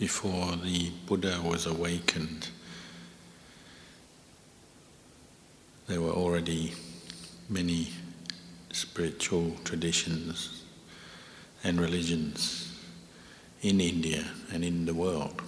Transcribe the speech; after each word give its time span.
before 0.00 0.56
the 0.56 0.90
Buddha 1.06 1.42
was 1.44 1.66
awakened, 1.66 2.48
there 5.86 6.00
were 6.00 6.10
already 6.10 6.72
many 7.50 7.90
spiritual 8.72 9.54
traditions 9.62 10.64
and 11.62 11.78
religions 11.78 12.80
in 13.60 13.78
India 13.78 14.24
and 14.50 14.64
in 14.64 14.86
the 14.86 14.94
world. 14.94 15.42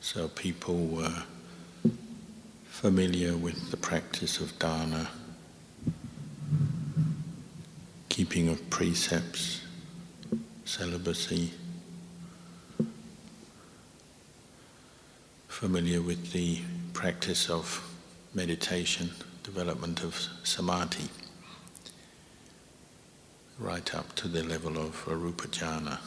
So 0.00 0.26
people 0.26 0.88
were 0.88 1.22
familiar 2.66 3.36
with 3.36 3.70
the 3.70 3.76
practice 3.76 4.40
of 4.40 4.58
dana, 4.58 5.08
keeping 8.08 8.48
of 8.48 8.68
precepts, 8.70 9.61
celibacy, 10.72 11.50
familiar 15.46 16.00
with 16.00 16.32
the 16.32 16.62
practice 16.94 17.50
of 17.50 17.94
meditation, 18.32 19.10
development 19.42 20.02
of 20.02 20.18
samadhi, 20.44 21.10
right 23.58 23.94
up 23.94 24.14
to 24.14 24.28
the 24.28 24.42
level 24.42 24.78
of 24.78 25.04
arupa 25.04 25.46
jhana. 25.48 25.98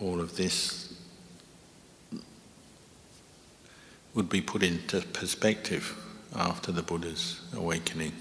All 0.00 0.20
of 0.20 0.36
this 0.36 0.94
would 4.14 4.28
be 4.28 4.40
put 4.40 4.62
into 4.62 5.00
perspective 5.00 5.96
after 6.36 6.70
the 6.70 6.82
Buddha's 6.82 7.40
awakening, 7.52 8.12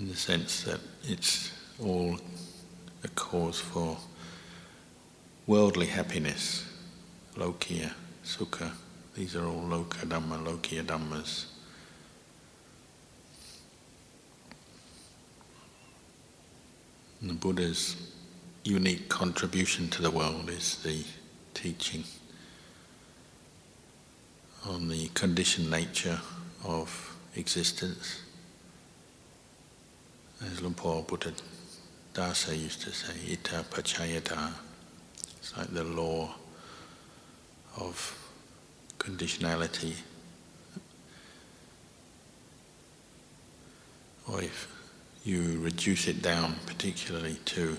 in 0.00 0.08
the 0.08 0.16
sense 0.16 0.64
that 0.64 0.80
it's 1.04 1.52
all 1.78 2.18
a 3.04 3.08
cause 3.08 3.60
for 3.60 3.98
worldly 5.46 5.86
happiness, 5.86 6.64
lokiya, 7.36 7.92
sukha. 8.24 8.72
These 9.14 9.36
are 9.36 9.44
all 9.44 9.62
loka 9.62 10.06
dhamma, 10.06 10.42
lokiya 10.42 10.84
dhammas. 10.84 11.44
And 17.20 17.28
the 17.28 17.34
Buddha's 17.34 17.96
unique 18.64 19.10
contribution 19.10 19.90
to 19.90 20.00
the 20.00 20.10
world 20.10 20.48
is 20.48 20.76
the 20.82 21.04
teaching 21.52 22.04
on 24.66 24.88
the 24.88 25.08
conditioned 25.08 25.70
nature 25.70 26.18
of 26.64 27.16
existence. 27.36 28.22
As 30.42 30.62
Luang 30.62 30.72
Por 30.72 31.02
Buddha 31.02 31.34
Dasa 32.14 32.58
used 32.58 32.80
to 32.82 32.92
say, 32.92 33.12
idappaccayata. 33.36 34.52
It's 35.36 35.54
like 35.54 35.68
the 35.68 35.84
law 35.84 36.30
of 37.76 38.16
conditionality. 38.98 39.96
Or 44.26 44.40
if 44.40 44.66
you 45.24 45.60
reduce 45.60 46.08
it 46.08 46.22
down 46.22 46.56
particularly 46.64 47.36
to 47.44 47.76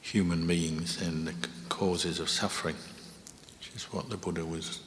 human 0.00 0.46
beings 0.46 1.00
and 1.02 1.28
the 1.28 1.34
causes 1.68 2.20
of 2.20 2.30
suffering, 2.30 2.76
which 3.58 3.70
is 3.76 3.84
what 3.92 4.08
the 4.08 4.16
Buddha 4.16 4.46
was 4.46 4.80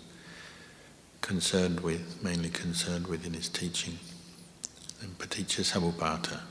concerned 1.21 1.81
with, 1.81 2.23
mainly 2.23 2.49
concerned 2.49 3.05
with 3.05 3.27
in 3.27 3.33
his 3.33 3.47
teaching, 3.47 3.99
and 5.01 5.17
paticca 5.17 5.63
samuppada 5.63 6.41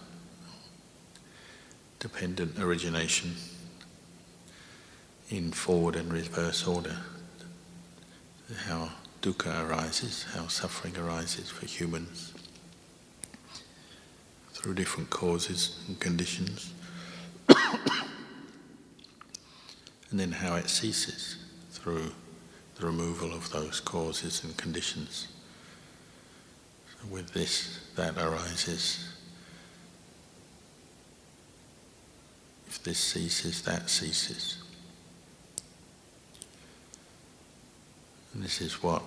dependent 2.04 2.58
origination 2.58 3.34
in 5.30 5.50
forward 5.50 5.96
and 5.96 6.12
reverse 6.12 6.66
order. 6.66 6.98
How 8.66 8.90
dukkha 9.22 9.66
arises, 9.66 10.26
how 10.34 10.48
suffering 10.48 10.98
arises 10.98 11.48
for 11.48 11.64
humans 11.64 12.34
through 14.52 14.74
different 14.74 15.08
causes 15.08 15.82
and 15.88 15.98
conditions, 15.98 16.74
and 17.48 17.58
then 20.10 20.32
how 20.32 20.56
it 20.56 20.68
ceases 20.68 21.38
through 21.70 22.12
the 22.76 22.84
removal 22.84 23.32
of 23.32 23.50
those 23.50 23.80
causes 23.80 24.44
and 24.44 24.54
conditions. 24.58 25.28
With 27.10 27.32
this, 27.32 27.80
that 27.96 28.16
arises 28.16 29.14
If 32.74 32.82
this 32.82 32.98
ceases, 32.98 33.62
that 33.62 33.88
ceases. 33.88 34.56
And 38.32 38.42
this 38.42 38.60
is 38.60 38.82
what 38.82 39.00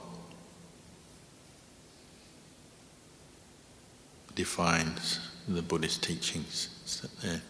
defines 4.35 5.19
the 5.49 5.61
Buddhist 5.61 6.01
teachings. 6.01 6.69
that 7.01 7.21
they're 7.21 7.41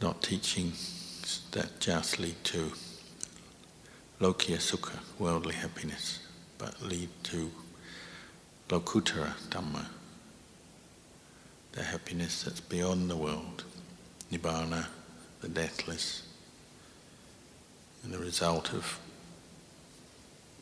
not 0.00 0.22
teachings 0.22 1.42
that 1.50 1.78
just 1.78 2.18
lead 2.18 2.42
to 2.44 2.72
lokiya 4.18 4.56
sukha, 4.56 4.98
worldly 5.18 5.56
happiness, 5.56 6.20
but 6.56 6.80
lead 6.80 7.10
to 7.24 7.50
lokuttara 8.68 9.32
dhamma, 9.48 9.86
the 11.72 11.82
happiness 11.82 12.42
that's 12.42 12.60
beyond 12.60 13.10
the 13.10 13.16
world. 13.16 13.64
Nibbana, 14.30 14.86
the 15.40 15.48
deathless, 15.48 16.22
and 18.04 18.12
the 18.12 18.18
result 18.18 18.72
of 18.74 18.98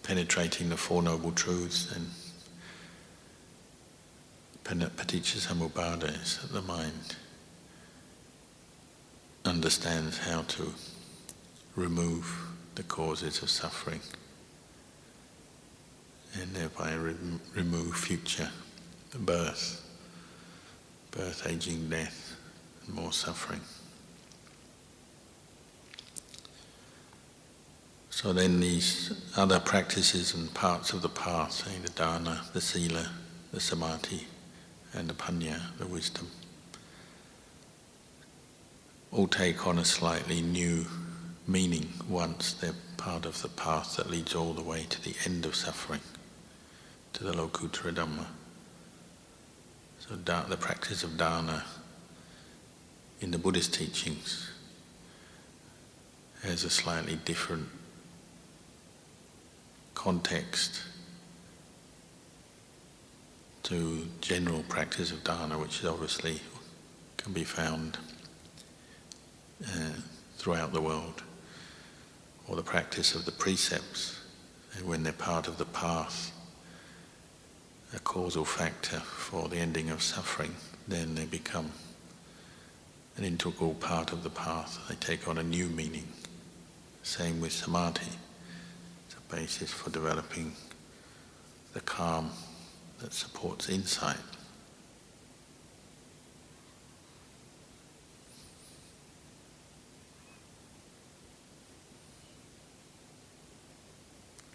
penetrating 0.05 0.69
the 0.69 0.77
Four 0.77 1.03
Noble 1.03 1.33
Truths 1.33 1.93
and 1.93 2.11
paticca 4.65 6.23
is 6.23 6.39
that 6.39 6.53
the 6.53 6.63
mind 6.63 7.17
understands 9.45 10.19
how 10.19 10.43
to 10.43 10.75
remove 11.75 12.51
the 12.77 12.83
causes 12.83 13.43
of 13.43 13.51
suffering 13.51 14.01
and 16.41 16.55
thereby 16.55 16.95
re- 16.95 17.15
remove 17.55 17.97
future 17.97 18.51
birth, 19.19 19.83
birth, 21.11 21.47
aging, 21.47 21.89
death 21.89 22.37
and 22.85 22.95
more 22.95 23.13
suffering. 23.13 23.61
So 28.11 28.33
then 28.33 28.61
these 28.61 29.13
other 29.37 29.61
practices 29.61 30.35
and 30.35 30.53
parts 30.55 30.93
of 30.93 31.03
the 31.03 31.09
path, 31.09 31.65
the 31.83 31.91
dana, 31.91 32.43
the 32.53 32.61
sila, 32.61 33.11
the 33.53 33.61
samadhi, 33.61 34.27
and 34.95 35.09
the 35.09 35.15
panya, 35.15 35.61
the 35.79 35.87
wisdom, 35.87 36.31
all 39.13 39.27
take 39.27 39.67
on 39.67 39.79
a 39.79 39.85
slightly 39.85 40.41
new 40.41 40.87
meaning 41.47 41.93
once 42.09 42.55
they're 42.55 42.73
part 42.97 43.27
of 43.27 43.41
the 43.43 43.49
path 43.49 43.97
that 43.97 44.11
leads 44.11 44.35
all 44.35 44.53
the 44.53 44.63
way 44.63 44.85
to 44.89 45.03
the 45.05 45.15
end 45.27 45.45
of 45.45 45.55
suffering, 45.55 46.01
to 47.17 47.25
the 47.25 47.33
lokuttara 47.33 47.95
dhamma. 47.95 48.27
So 50.01 50.17
the 50.17 50.57
practice 50.59 51.03
of 51.03 51.17
dana 51.17 51.65
in 53.23 53.31
the 53.31 53.39
Buddhist 53.39 53.73
teachings 53.73 54.51
has 56.43 56.63
a 56.65 56.69
slightly 56.69 57.19
different 57.25 57.69
context 59.95 60.83
to 63.63 64.07
general 64.21 64.63
practice 64.69 65.11
of 65.11 65.25
dana, 65.25 65.59
which 65.59 65.83
obviously 65.87 66.43
can 67.17 67.33
be 67.33 67.45
found 67.45 67.97
uh, 69.67 69.93
throughout 70.37 70.75
the 70.75 70.83
world, 70.83 71.23
or 72.47 72.57
the 72.57 72.63
practice 72.63 73.15
of 73.15 73.25
the 73.25 73.33
precepts, 73.33 74.21
when 74.85 75.03
they're 75.03 75.15
part 75.15 75.49
of 75.49 75.57
the 75.57 75.65
path, 75.65 76.31
a 77.95 77.99
causal 78.01 78.45
factor 78.45 78.99
for 78.99 79.49
the 79.49 79.57
ending 79.57 79.91
of 79.91 80.03
suffering, 80.03 80.55
then 80.89 81.15
they 81.15 81.25
become 81.25 81.71
an 83.17 83.25
integral 83.25 83.75
part 83.75 84.13
of 84.13 84.23
the 84.23 84.31
path. 84.31 84.79
They 84.89 84.95
take 84.97 85.29
on 85.29 85.39
a 85.39 85.43
new 85.43 85.69
meaning. 85.69 86.07
Same 87.03 87.41
with 87.41 87.53
samadhi. 87.53 88.13
It's 89.07 89.17
a 89.17 89.35
basis 89.35 89.73
for 89.73 89.91
developing 89.91 90.53
the 91.73 91.81
calm 91.81 92.31
that 92.99 93.13
supports 93.13 93.69
insight. 93.69 94.17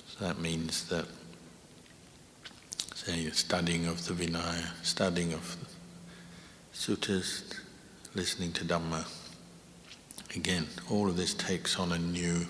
So 0.07 0.25
that 0.25 0.39
means 0.39 0.87
that 0.89 1.05
say, 3.05 3.27
studying 3.31 3.87
of 3.87 4.05
the 4.05 4.13
Vinaya, 4.13 4.63
studying 4.83 5.33
of 5.33 5.57
suttas, 6.71 7.57
listening 8.13 8.51
to 8.51 8.63
Dhamma. 8.63 9.07
Again, 10.35 10.67
all 10.87 11.09
of 11.09 11.17
this 11.17 11.33
takes 11.33 11.79
on 11.79 11.93
a 11.93 11.97
new, 11.97 12.45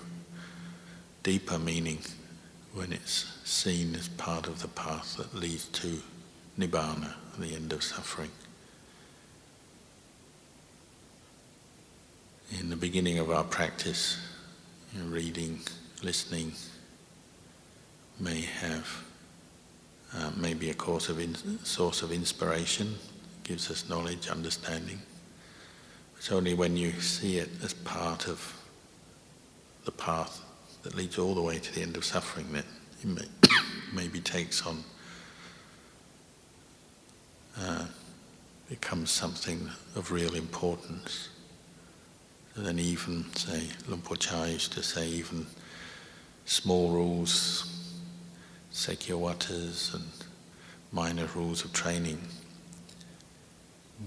deeper 1.22 1.58
meaning 1.58 2.00
when 2.74 2.92
it's 2.92 3.32
seen 3.44 3.94
as 3.94 4.08
part 4.08 4.46
of 4.46 4.60
the 4.60 4.68
path 4.68 5.16
that 5.16 5.34
leads 5.34 5.68
to 5.68 6.02
Nibbana, 6.58 7.14
the 7.38 7.54
end 7.54 7.72
of 7.72 7.82
suffering. 7.82 8.30
In 12.60 12.68
the 12.68 12.76
beginning 12.76 13.18
of 13.18 13.30
our 13.30 13.44
practice, 13.44 14.18
reading, 15.06 15.60
listening 16.02 16.52
may 18.20 18.42
have 18.42 19.02
uh, 20.16 20.30
maybe 20.36 20.70
a 20.70 20.74
course 20.74 21.08
of 21.08 21.18
in, 21.18 21.34
source 21.64 22.02
of 22.02 22.12
inspiration, 22.12 22.94
gives 23.44 23.70
us 23.70 23.88
knowledge, 23.88 24.28
understanding. 24.28 25.00
It's 26.16 26.30
only 26.30 26.54
when 26.54 26.76
you 26.76 26.92
see 27.00 27.38
it 27.38 27.50
as 27.64 27.74
part 27.74 28.28
of 28.28 28.56
the 29.84 29.90
path 29.90 30.40
that 30.82 30.94
leads 30.94 31.18
all 31.18 31.34
the 31.34 31.42
way 31.42 31.58
to 31.58 31.74
the 31.74 31.82
end 31.82 31.96
of 31.96 32.04
suffering 32.04 32.52
that 32.52 32.64
it 33.02 33.06
may, 33.08 33.26
maybe 33.92 34.20
takes 34.20 34.64
on, 34.66 34.84
uh, 37.58 37.86
becomes 38.68 39.10
something 39.10 39.68
of 39.96 40.12
real 40.12 40.34
importance. 40.34 41.28
And 42.54 42.66
then 42.66 42.78
even, 42.78 43.24
say, 43.34 43.68
Luang 43.88 44.02
Por 44.02 44.16
Chah 44.16 44.44
used 44.44 44.72
to 44.74 44.82
say 44.82 45.08
even 45.08 45.46
small 46.44 46.90
rules, 46.90 47.81
Sikhawatas 48.72 49.94
and 49.94 50.04
minor 50.92 51.26
rules 51.34 51.64
of 51.64 51.72
training, 51.72 52.20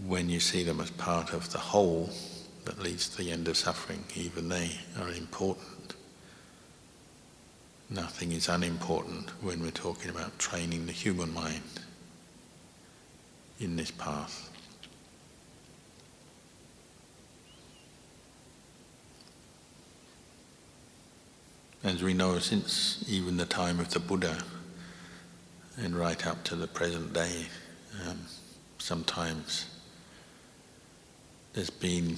when 0.08 0.28
you 0.28 0.40
see 0.40 0.64
them 0.64 0.80
as 0.80 0.90
part 0.92 1.34
of 1.34 1.52
the 1.52 1.58
whole 1.58 2.10
that 2.66 2.80
leads 2.80 3.08
to 3.10 3.18
the 3.18 3.32
end 3.32 3.48
of 3.48 3.56
suffering, 3.56 4.04
even 4.16 4.50
they 4.50 4.72
are 5.00 5.10
important. 5.10 5.96
Nothing 7.90 8.32
is 8.32 8.50
unimportant 8.50 9.30
when 9.42 9.62
we're 9.62 9.70
talking 9.70 10.10
about 10.10 10.38
training 10.40 10.88
the 10.88 10.92
human 10.92 11.32
mind 11.32 11.62
in 13.60 13.76
this 13.76 13.92
path. 13.92 14.50
As 21.84 22.02
we 22.02 22.16
know, 22.16 22.40
since 22.40 23.06
even 23.08 23.38
the 23.38 23.46
time 23.46 23.80
of 23.80 23.92
the 23.92 24.00
Buddha 24.00 24.44
and 25.78 25.96
right 25.96 26.26
up 26.26 26.44
to 26.46 26.56
the 26.56 26.68
present 26.68 27.14
day, 27.14 27.46
um, 28.08 28.20
sometimes 28.78 29.66
there's 31.54 31.70
been 31.70 32.18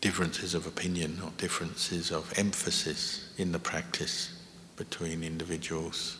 differences 0.00 0.54
of 0.54 0.66
opinion 0.66 1.20
or 1.24 1.30
differences 1.38 2.10
of 2.10 2.32
emphasis 2.36 3.32
in 3.36 3.52
the 3.52 3.58
practice 3.58 4.40
between 4.76 5.24
individuals, 5.24 6.18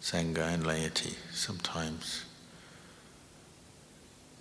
Sangha 0.00 0.52
and 0.52 0.66
laity. 0.66 1.14
Sometimes 1.32 2.24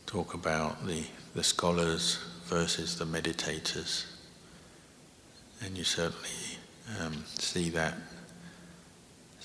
talk 0.08 0.34
about 0.34 0.86
the, 0.88 1.06
the 1.36 1.44
scholars 1.44 2.18
versus 2.46 2.98
the 2.98 3.06
meditators 3.06 4.06
and 5.64 5.78
you 5.78 5.84
certainly 5.84 6.30
um, 7.00 7.24
see 7.38 7.70
that, 7.70 7.96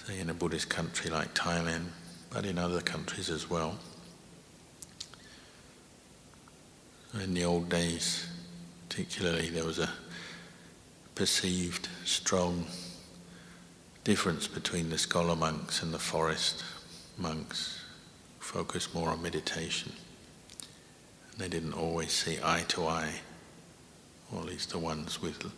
say, 0.06 0.20
in 0.20 0.30
a 0.30 0.34
Buddhist 0.34 0.68
country 0.68 1.10
like 1.10 1.34
Thailand, 1.34 1.86
but 2.30 2.46
in 2.46 2.58
other 2.58 2.80
countries 2.80 3.28
as 3.28 3.50
well. 3.50 3.76
In 7.22 7.34
the 7.34 7.44
old 7.44 7.68
days, 7.68 8.28
particularly, 8.88 9.48
there 9.48 9.64
was 9.64 9.78
a 9.80 9.90
perceived 11.14 11.88
strong 12.04 12.66
difference 14.04 14.46
between 14.46 14.90
the 14.90 14.98
scholar 14.98 15.34
monks 15.34 15.82
and 15.82 15.92
the 15.92 15.98
forest 15.98 16.62
monks, 17.18 17.82
focused 18.38 18.94
more 18.94 19.08
on 19.08 19.22
meditation. 19.22 19.92
They 21.36 21.48
didn't 21.48 21.72
always 21.72 22.12
see 22.12 22.38
eye 22.44 22.64
to 22.68 22.86
eye, 22.86 23.14
or 24.32 24.40
at 24.40 24.46
least 24.46 24.70
the 24.70 24.78
ones 24.78 25.20
with 25.20 25.50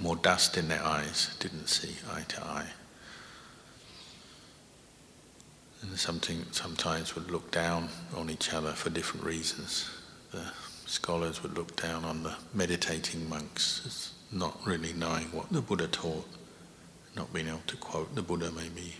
more 0.00 0.16
dust 0.16 0.56
in 0.56 0.68
their 0.68 0.82
eyes, 0.82 1.36
didn't 1.40 1.68
see 1.68 1.96
eye 2.10 2.24
to 2.28 2.42
eye. 2.42 2.68
And 5.82 5.98
something 5.98 6.44
sometimes 6.52 7.14
would 7.14 7.30
look 7.30 7.50
down 7.50 7.88
on 8.16 8.30
each 8.30 8.52
other 8.54 8.72
for 8.72 8.90
different 8.90 9.26
reasons. 9.26 9.90
The 10.30 10.44
scholars 10.86 11.42
would 11.42 11.56
look 11.56 11.80
down 11.80 12.04
on 12.04 12.22
the 12.22 12.34
meditating 12.54 13.28
monks 13.28 13.82
as 13.84 14.12
not 14.30 14.58
really 14.66 14.92
knowing 14.92 15.26
what 15.32 15.50
the 15.50 15.60
Buddha 15.60 15.88
taught, 15.88 16.26
not 17.16 17.32
being 17.32 17.48
able 17.48 17.62
to 17.66 17.76
quote 17.76 18.14
the 18.14 18.22
Buddha 18.22 18.50
maybe. 18.52 18.94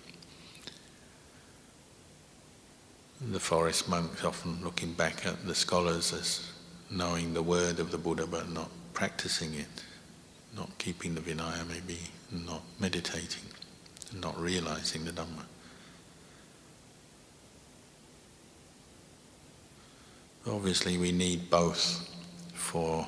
The 3.20 3.40
forest 3.40 3.88
monks 3.88 4.24
often 4.24 4.62
looking 4.64 4.92
back 4.92 5.24
at 5.24 5.46
the 5.46 5.54
scholars 5.54 6.12
as 6.12 6.50
knowing 6.90 7.32
the 7.32 7.42
word 7.42 7.78
of 7.78 7.92
the 7.92 7.98
Buddha 7.98 8.26
but 8.26 8.50
not 8.50 8.68
practicing 8.92 9.54
it 9.54 9.84
not 10.56 10.70
keeping 10.78 11.14
the 11.14 11.20
Vinaya, 11.20 11.66
maybe 11.68 11.98
not 12.30 12.62
meditating, 12.78 13.44
not 14.14 14.38
realizing 14.40 15.04
the 15.04 15.12
Dhamma. 15.12 15.44
Obviously, 20.46 20.98
we 20.98 21.12
need 21.12 21.50
both 21.50 22.08
for 22.52 23.06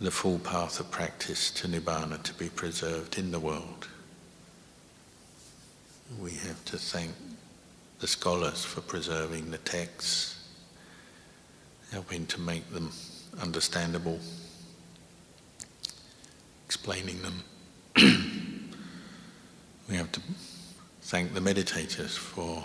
the 0.00 0.10
full 0.10 0.38
path 0.38 0.80
of 0.80 0.90
practice 0.90 1.50
to 1.50 1.68
Nibbana 1.68 2.22
to 2.22 2.34
be 2.34 2.48
preserved 2.48 3.18
in 3.18 3.30
the 3.30 3.38
world. 3.38 3.88
We 6.20 6.32
have 6.32 6.64
to 6.66 6.78
thank 6.78 7.12
the 8.00 8.06
scholars 8.06 8.64
for 8.64 8.80
preserving 8.80 9.50
the 9.50 9.58
texts, 9.58 10.48
helping 11.92 12.26
to 12.26 12.40
make 12.40 12.68
them 12.70 12.90
understandable 13.40 14.18
explaining 16.72 17.20
them. 17.20 17.44
we 19.90 19.94
have 19.94 20.10
to 20.10 20.22
thank 21.02 21.34
the 21.34 21.40
meditators 21.40 22.16
for, 22.16 22.64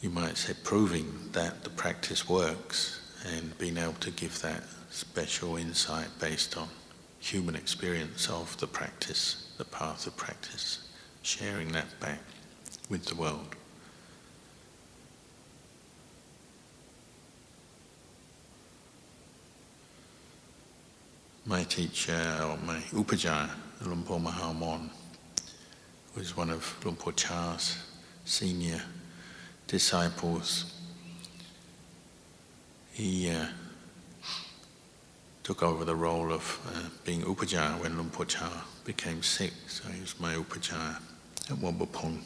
you 0.00 0.10
might 0.10 0.36
say, 0.36 0.54
proving 0.62 1.12
that 1.32 1.64
the 1.64 1.70
practice 1.70 2.28
works 2.28 3.00
and 3.34 3.56
being 3.58 3.78
able 3.78 3.94
to 3.94 4.10
give 4.10 4.40
that 4.42 4.62
special 4.90 5.56
insight 5.56 6.08
based 6.20 6.56
on 6.56 6.68
human 7.18 7.56
experience 7.56 8.28
of 8.28 8.56
the 8.58 8.66
practice, 8.66 9.52
the 9.58 9.64
path 9.64 10.06
of 10.06 10.16
practice, 10.16 10.88
sharing 11.22 11.72
that 11.72 11.98
back 12.00 12.20
with 12.88 13.04
the 13.06 13.14
world. 13.14 13.56
my 21.46 21.62
teacher, 21.62 22.40
or 22.42 22.56
my 22.66 22.80
Upajjhaya, 22.90 23.48
Luang 23.82 24.02
Por 24.02 24.18
Mahamon, 24.18 24.90
was 26.16 26.36
one 26.36 26.50
of 26.50 26.76
Luang 26.84 26.96
Por 26.96 27.12
Chah's 27.12 27.78
senior 28.24 28.82
disciples. 29.66 30.72
He 32.92 33.30
uh, 33.30 33.46
took 35.42 35.62
over 35.62 35.84
the 35.84 35.94
role 35.94 36.32
of 36.32 36.58
uh, 36.74 36.88
being 37.04 37.22
Upajjhaya 37.22 37.80
when 37.80 37.96
Luang 37.96 38.10
Por 38.10 38.26
became 38.84 39.22
sick, 39.22 39.52
so 39.68 39.88
he 39.90 40.00
was 40.00 40.18
my 40.18 40.34
Upajjhaya 40.34 40.96
at 41.50 41.58
Wat 41.58 41.78
Pah 41.78 41.86
Pong. 41.86 42.24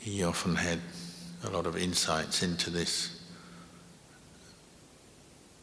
He 0.00 0.24
often 0.24 0.56
had 0.56 0.80
a 1.44 1.50
lot 1.50 1.66
of 1.66 1.76
insights 1.76 2.42
into 2.42 2.70
this 2.70 3.20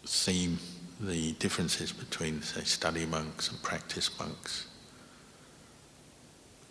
theme 0.05 0.59
the 0.99 1.31
differences 1.33 1.91
between, 1.91 2.41
say, 2.41 2.63
study 2.63 3.05
monks 3.05 3.49
and 3.49 3.61
practice 3.63 4.09
monks. 4.19 4.67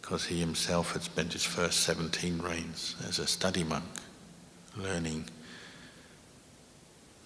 Because 0.08 0.24
he 0.24 0.40
himself 0.40 0.94
had 0.94 1.02
spent 1.02 1.34
his 1.34 1.44
first 1.44 1.80
17 1.80 2.38
rains 2.38 2.96
as 3.06 3.18
a 3.18 3.26
study 3.26 3.62
monk, 3.62 3.84
learning 4.74 5.26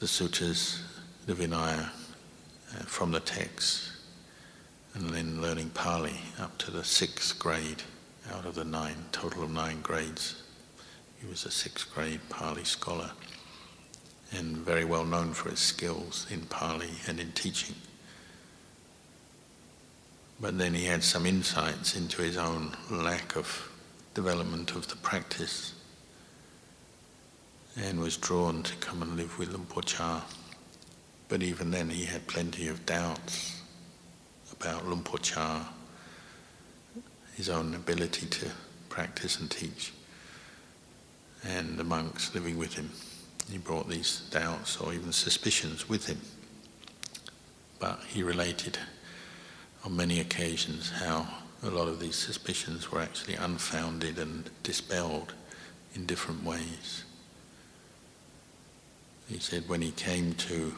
the 0.01 0.09
sutras, 0.09 0.83
the 1.27 1.33
Vinaya, 1.33 1.91
uh, 2.75 2.83
from 2.87 3.13
the 3.13 3.21
texts, 3.21 3.93
and 4.95 5.11
then 5.11 5.41
learning 5.41 5.71
Pali 5.71 6.17
up 6.41 6.59
to 6.59 6.73
the 6.73 6.83
sixth 6.83 7.39
grade 7.39 7.85
out 8.33 8.47
of 8.47 8.57
the 8.57 8.65
nine, 8.65 8.97
total 9.13 9.45
of 9.45 9.53
nine 9.53 9.81
grades. 9.81 10.43
He 11.21 11.29
was 11.29 11.45
a 11.45 11.53
sixth 11.53 11.95
grade 11.95 12.19
Pali 12.31 12.65
scholar 12.65 13.13
and 14.33 14.57
very 14.57 14.85
well 14.85 15.05
known 15.05 15.35
for 15.35 15.51
his 15.51 15.61
skills 15.61 16.27
in 16.33 16.41
Pali 16.47 16.91
and 17.07 17.21
in 17.21 17.31
teaching. 17.31 17.77
But 20.43 20.59
then 20.59 20.75
he 20.75 20.87
had 20.87 21.05
some 21.05 21.25
insights 21.25 21.95
into 21.95 22.21
his 22.21 22.37
own 22.37 22.77
lack 22.91 23.37
of 23.37 23.71
development 24.13 24.73
of 24.73 24.89
the 24.89 24.97
practice 24.97 25.73
and 27.77 28.01
was 28.01 28.17
drawn 28.17 28.65
to 28.65 28.77
come 28.77 29.03
and 29.03 29.17
live 29.17 29.39
with 29.39 29.51
Luang 29.51 29.67
Por 29.67 29.85
Chah. 29.85 30.21
But 31.29 31.45
even 31.45 31.71
then 31.71 31.89
he 31.91 32.07
had 32.07 32.27
plenty 32.27 32.67
of 32.67 32.85
doubts 32.85 33.63
about 34.53 34.85
Luang 34.85 35.05
Por 35.05 35.21
Chah, 35.21 35.65
his 37.37 37.49
own 37.49 37.77
ability 37.77 38.27
to 38.27 38.51
practice 38.89 39.39
and 39.39 39.49
teach, 39.49 39.93
and 41.45 41.79
the 41.79 41.85
monks 41.85 42.35
living 42.35 42.59
with 42.59 42.75
him. 42.75 42.91
He 43.49 43.59
brought 43.59 43.89
these 43.89 44.23
doubts 44.33 44.77
or 44.79 44.93
even 44.93 45.13
suspicions 45.13 45.89
with 45.89 46.09
him. 46.09 46.21
But 47.79 48.01
he 48.09 48.25
related 48.25 48.77
on 49.85 49.97
many 49.97 50.21
occasions 50.21 50.91
how 50.91 51.27
a 51.65 51.71
lot 51.71 51.89
of 51.89 52.01
these 52.01 52.17
suspicions 52.17 52.91
were 52.91 53.01
actually 53.01 53.35
unfounded 53.35 54.19
and 54.19 54.51
dispelled 54.63 55.35
in 55.95 56.07
different 56.07 56.43
ways. 56.45 57.05
He 59.29 59.39
said 59.39 59.69
when 59.69 59.83
he 59.83 59.93
came 59.93 60.35
to 60.35 60.75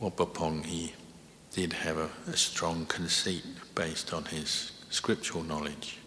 Wat 0.00 0.16
Pah 0.16 0.24
Pong, 0.24 0.62
he 0.64 0.92
did 1.52 1.72
have 1.72 1.98
a, 1.98 2.10
a 2.26 2.36
strong 2.36 2.86
conceit 2.86 3.44
based 3.74 4.12
on 4.12 4.24
his 4.24 4.72
scriptural 4.90 5.44
knowledge. 5.44 5.98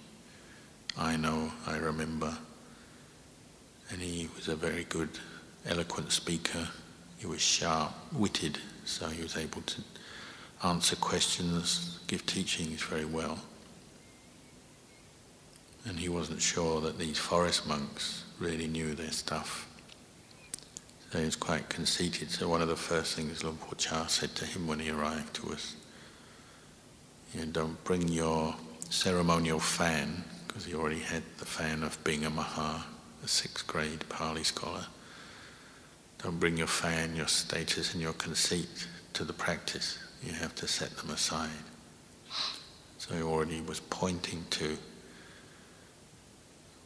I 0.98 1.18
know, 1.18 1.52
I 1.66 1.78
remember. 1.78 2.38
And 3.90 4.02
he 4.02 4.30
was 4.36 4.48
a 4.48 4.56
very 4.56 4.86
good, 4.86 5.10
eloquent 5.66 6.12
speaker. 6.12 6.68
He 7.18 7.28
was 7.28 7.42
sharp 7.42 7.94
witted, 8.14 8.58
so 8.86 9.08
he 9.08 9.22
was 9.22 9.38
able 9.38 9.62
to 9.62 9.82
answer 10.64 10.96
questions, 10.96 12.00
give 12.08 12.26
teachings 12.26 12.82
very 12.82 13.06
well. 13.06 13.40
And 15.86 16.00
he 16.00 16.10
wasn't 16.10 16.42
sure 16.42 16.82
that 16.82 16.98
these 16.98 17.18
forest 17.18 17.68
monks 17.68 18.24
really 18.40 18.68
knew 18.68 18.96
their 18.96 19.12
stuff. 19.12 19.68
So 21.12 21.20
he 21.20 21.26
was 21.26 21.36
quite 21.36 21.70
conceited. 21.70 22.32
So 22.32 22.50
one 22.50 22.62
of 22.62 22.68
the 22.68 22.76
first 22.76 23.16
things 23.16 23.44
Luang 23.44 23.58
Por 23.58 23.76
Chah 23.76 24.08
said 24.08 24.36
to 24.36 24.46
him 24.46 24.68
when 24.68 24.80
he 24.80 24.90
arrived 24.90 25.40
was, 25.40 25.76
you 27.34 27.42
know, 27.42 27.52
don't 27.52 27.84
bring 27.84 28.08
your 28.08 28.56
ceremonial 28.90 29.60
fan, 29.60 30.24
because 30.48 30.66
he 30.66 30.74
already 30.74 31.00
had 31.00 31.24
the 31.38 31.46
fan 31.46 31.84
of 31.84 32.04
being 32.04 32.26
a 32.26 32.30
Maha, 32.30 32.86
a 33.24 33.28
sixth 33.28 33.68
grade 33.68 34.08
Pali 34.10 34.44
scholar. 34.44 34.86
Don't 36.24 36.40
bring 36.40 36.58
your 36.58 36.68
fan, 36.68 37.16
your 37.16 37.28
status 37.28 37.94
and 37.94 38.02
your 38.02 38.14
conceit 38.14 38.88
to 39.14 39.24
the 39.24 39.34
practice. 39.34 40.00
You 40.24 40.34
have 40.34 40.56
to 40.56 40.68
set 40.68 40.96
them 40.98 41.12
aside. 41.12 41.50
So 42.98 43.14
he 43.14 43.22
already 43.22 43.62
was 43.62 43.80
pointing 43.80 44.46
to 44.52 44.78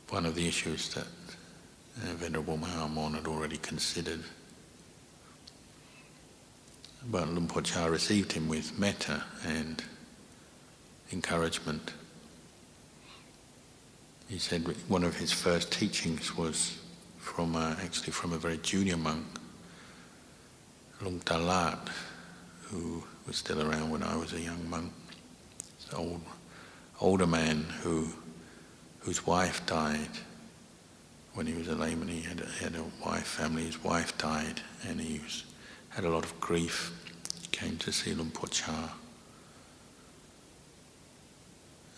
one 0.09 0.25
of 0.25 0.36
the 0.36 0.48
issues 0.48 0.93
that 0.95 1.05
uh, 1.05 2.13
Venerable 2.15 2.57
Mahamon 2.57 3.15
had 3.15 3.27
already 3.27 3.57
considered. 3.57 4.24
But 7.09 7.29
Luang 7.29 7.48
Por 7.48 7.62
Chah 7.62 7.86
received 7.86 8.33
him 8.33 8.48
with 8.48 8.77
metta 8.77 9.24
and 9.45 9.81
encouragement. 11.13 11.93
He 14.27 14.38
said 14.38 14.63
one 14.88 15.03
of 15.03 15.15
his 15.15 15.31
first 15.31 15.71
teachings 15.71 16.36
was 16.36 16.77
from 17.17 17.55
a, 17.55 17.77
actually 17.81 18.12
from 18.12 18.33
a 18.33 18.38
very 18.38 18.57
junior 18.57 18.98
monk, 18.98 19.25
Lung 21.01 21.19
Talat, 21.21 21.79
who 22.71 23.03
was 23.25 23.38
still 23.38 23.61
around 23.61 23.89
when 23.89 24.03
I 24.03 24.15
was 24.15 24.33
a 24.33 24.39
young 24.39 24.69
monk. 24.69 24.91
An 25.91 25.97
old, 25.97 26.21
older 27.01 27.27
man 27.27 27.65
who, 27.81 28.09
whose 28.99 29.25
wife 29.25 29.65
died 29.65 30.09
when 31.33 31.47
he 31.47 31.53
was 31.53 31.67
a 31.67 31.75
layman. 31.75 32.07
He 32.07 32.21
had 32.21 32.41
a, 32.41 32.45
had 32.45 32.75
a 32.75 32.83
wife, 33.05 33.25
family. 33.25 33.63
His 33.63 33.83
wife 33.83 34.17
died, 34.17 34.61
and 34.88 34.99
he 35.01 35.19
was, 35.19 35.45
had 35.89 36.05
a 36.05 36.09
lot 36.09 36.23
of 36.23 36.39
grief. 36.39 36.91
He 37.41 37.47
came 37.47 37.77
to 37.77 37.91
see 37.91 38.13
Luang 38.13 38.31
Por 38.31 38.49
Chah. 38.49 38.93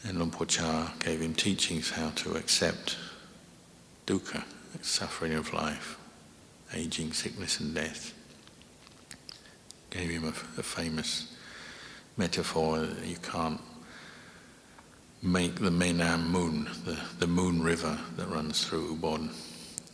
And 0.04 0.18
Luang 0.18 0.32
Por 0.32 0.48
Chah 0.48 0.92
gave 1.00 1.22
him 1.22 1.34
teachings 1.34 1.92
how 1.92 2.10
to 2.12 2.36
accept 2.36 2.98
dukkha, 4.08 4.44
suffering 4.82 5.34
of 5.34 5.54
life, 5.54 5.98
aging, 6.74 7.12
sickness, 7.14 7.60
and 7.60 7.76
death. 7.76 8.14
Gave 9.92 10.10
him 10.10 10.24
a, 10.26 10.30
a 10.60 10.64
famous 10.64 11.36
metaphor 12.18 12.80
that 12.80 13.06
you 13.06 13.18
can't 13.18 13.62
make 15.22 15.56
the 15.56 15.70
Mae 15.70 15.94
Nam 15.94 16.32
Mun, 16.32 16.68
the, 16.86 16.98
the 17.20 17.28
moon 17.28 17.62
river 17.62 17.98
that 18.18 18.28
runs 18.28 18.66
through 18.66 18.96
Ubon, 18.96 19.30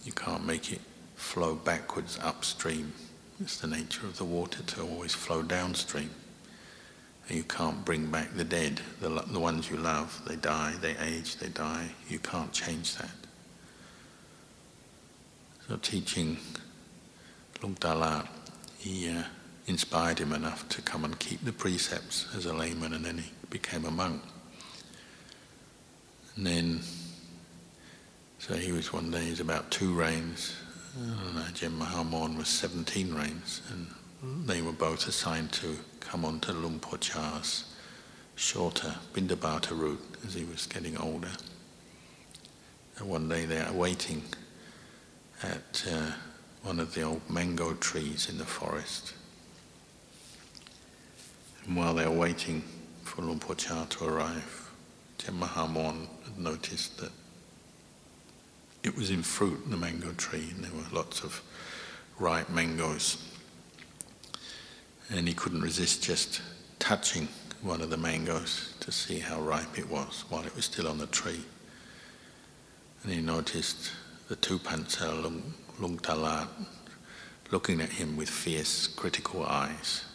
you 0.05 0.13
can't 0.13 0.45
make 0.45 0.71
it 0.71 0.79
flow 1.15 1.55
backwards 1.55 2.17
upstream. 2.21 2.93
It's 3.41 3.57
the 3.57 3.67
nature 3.67 4.05
of 4.05 4.17
the 4.17 4.23
water 4.23 4.63
to 4.63 4.81
always 4.81 5.13
flow 5.13 5.41
downstream. 5.41 6.09
And 7.27 7.37
you 7.37 7.43
can't 7.43 7.83
bring 7.83 8.09
back 8.09 8.33
the 8.35 8.45
dead, 8.45 8.79
the, 9.01 9.09
the 9.09 9.39
ones 9.39 9.69
you 9.69 9.77
love. 9.77 10.21
They 10.25 10.37
die, 10.37 10.75
they 10.79 10.95
age, 10.97 11.35
they 11.37 11.49
die. 11.49 11.89
You 12.07 12.19
can't 12.19 12.53
change 12.53 12.95
that. 12.95 13.11
So 15.67 15.75
teaching 15.77 16.37
Lung 17.61 17.75
Talat, 17.75 18.27
he 18.79 19.09
uh, 19.09 19.23
inspired 19.67 20.17
him 20.19 20.31
enough 20.31 20.67
to 20.69 20.81
come 20.81 21.03
and 21.03 21.19
keep 21.19 21.43
the 21.43 21.51
precepts 21.51 22.25
as 22.35 22.45
a 22.45 22.53
layman 22.53 22.93
and 22.93 23.05
then 23.05 23.17
he 23.17 23.31
became 23.49 23.85
a 23.85 23.91
monk. 23.91 24.21
And 26.35 26.47
then, 26.47 26.81
so 28.39 28.55
he 28.55 28.71
was 28.71 28.93
one 28.93 29.11
day, 29.11 29.23
he 29.23 29.29
was 29.31 29.39
about 29.39 29.69
two 29.69 29.93
rains. 29.93 30.55
And 30.95 31.37
Ajahn 31.37 31.77
Mahamon 31.77 32.37
was 32.37 32.47
17 32.47 33.13
rains. 33.13 33.61
And 33.71 34.47
they 34.47 34.61
were 34.61 34.71
both 34.71 35.07
assigned 35.07 35.51
to 35.53 35.77
come 35.99 36.23
on 36.23 36.39
to 36.41 36.53
Luang 36.53 36.79
Por 36.79 36.99
shorter 38.35 38.95
Bindabata 39.13 39.77
route 39.77 40.03
as 40.25 40.33
he 40.33 40.45
was 40.45 40.67
getting 40.67 40.95
older. 40.97 41.31
And 42.97 43.09
one 43.09 43.27
day 43.27 43.45
they 43.45 43.59
are 43.59 43.73
waiting 43.73 44.23
at 45.43 45.83
uh, 45.91 46.11
one 46.63 46.79
of 46.79 46.93
the 46.93 47.01
old 47.01 47.27
mango 47.29 47.73
trees 47.73 48.29
in 48.29 48.37
the 48.37 48.45
forest. 48.45 49.13
And 51.67 51.75
while 51.75 51.93
they 51.93 52.05
were 52.05 52.15
waiting 52.15 52.63
for 53.03 53.21
Luang 53.21 53.39
Por 53.39 53.55
Chah 53.55 53.85
to 53.85 54.05
arrive, 54.05 54.71
Ajahn 55.19 55.39
Mahamon 55.39 56.07
had 56.23 56.39
noticed 56.39 56.97
that 56.99 57.11
it 58.83 58.95
was 58.95 59.11
in 59.11 59.21
fruit, 59.21 59.69
the 59.69 59.75
mango 59.75 60.13
tree, 60.13 60.49
and 60.55 60.63
there 60.63 60.71
were 60.71 60.87
lots 60.93 61.23
of 61.23 61.41
ripe 62.19 62.49
mangoes. 62.49 63.21
And 65.09 65.27
he 65.27 65.33
couldn't 65.33 65.61
resist 65.61 66.01
just 66.01 66.41
touching 66.79 67.27
one 67.61 67.81
of 67.81 67.89
the 67.89 67.97
mangoes 67.97 68.73
to 68.79 68.91
see 68.91 69.19
how 69.19 69.41
ripe 69.41 69.77
it 69.77 69.89
was 69.89 70.23
while 70.29 70.45
it 70.45 70.55
was 70.55 70.65
still 70.65 70.87
on 70.87 70.99
the 70.99 71.07
tree. 71.07 71.43
And 73.03 73.11
he 73.11 73.21
noticed 73.21 73.91
the 74.29 74.37
two 74.37 74.59
Pantsel 74.59 75.23
Lung, 75.23 75.53
Lung 75.79 75.97
Talat 75.97 76.47
looking 77.51 77.81
at 77.81 77.89
him 77.89 78.15
with 78.15 78.29
fierce, 78.29 78.87
critical 78.87 79.45
eyes. 79.45 80.05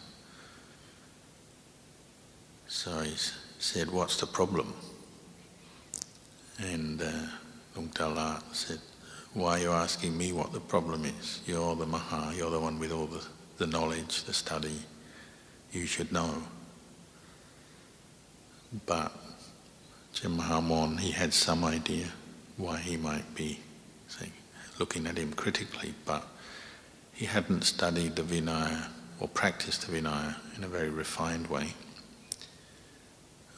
So 2.73 3.01
he 3.01 3.15
said, 3.59 3.91
What's 3.91 4.19
the 4.19 4.27
problem? 4.27 4.73
And 6.59 7.03
uh, 7.03 7.13
Lung 7.77 7.91
Talat 7.91 8.43
said, 8.53 8.81
Why 9.35 9.59
are 9.59 9.59
you 9.59 9.71
asking 9.73 10.17
me 10.17 10.33
what 10.33 10.55
the 10.55 10.61
problem 10.61 11.05
is? 11.05 11.43
You're 11.47 11.77
the 11.77 11.85
Maha, 11.85 12.35
you're 12.35 12.51
the 12.51 12.59
one 12.59 12.79
with 12.79 12.91
all 12.91 13.07
the, 13.07 13.23
the 13.59 13.67
knowledge, 13.67 14.25
the 14.25 14.33
study. 14.33 14.81
You 15.71 15.85
should 15.85 16.11
know. 16.13 16.35
But 18.87 19.13
Ajahn 20.15 20.39
Mahamon, 20.39 20.99
he 20.99 21.11
had 21.11 21.35
some 21.35 21.65
idea 21.65 22.07
why 22.57 22.79
he 22.79 22.97
might 22.97 23.35
be 23.35 23.61
looking 24.79 25.07
at 25.07 25.19
him 25.19 25.35
critically, 25.35 25.93
but 26.07 26.27
he 27.13 27.27
hadn't 27.27 27.65
studied 27.65 28.17
the 28.17 28.23
Vinaya 28.23 28.89
or 29.21 29.29
practiced 29.29 29.87
the 29.87 30.01
Vinaya 30.01 30.37
in 30.57 30.65
a 30.65 30.69
very 30.69 30.89
refined 30.89 31.49
way. 31.49 31.75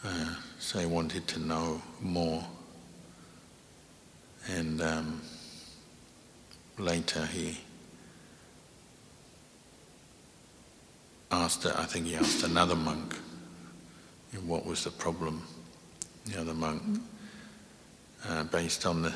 Uh, 0.04 0.34
so 0.58 0.78
he 0.78 0.86
wanted 0.86 1.26
to 1.26 1.38
know 1.38 1.80
more 2.00 2.44
and 4.50 4.82
um, 4.82 5.22
later 6.78 7.24
he 7.26 7.58
asked, 11.30 11.64
I 11.64 11.84
think 11.84 12.06
he 12.06 12.16
asked 12.16 12.44
another 12.44 12.76
monk, 12.76 13.16
what 14.44 14.66
was 14.66 14.84
the 14.84 14.90
problem? 14.90 15.42
The 16.26 16.40
other 16.40 16.54
monk, 16.54 16.82
uh, 18.28 18.44
based 18.44 18.84
on 18.84 19.02
the 19.02 19.14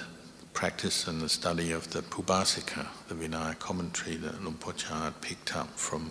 practice 0.54 1.07
and 1.07 1.21
the 1.21 1.28
study 1.28 1.73
of 1.73 1.90
the 1.90 2.00
Pubbasikkha, 2.00 2.87
the 3.09 3.14
Vinaya 3.14 3.59
commentary 3.59 4.16
that 4.16 4.35
Chah 4.76 5.04
had 5.04 5.21
picked 5.21 5.54
up 5.54 5.68
from 5.78 6.11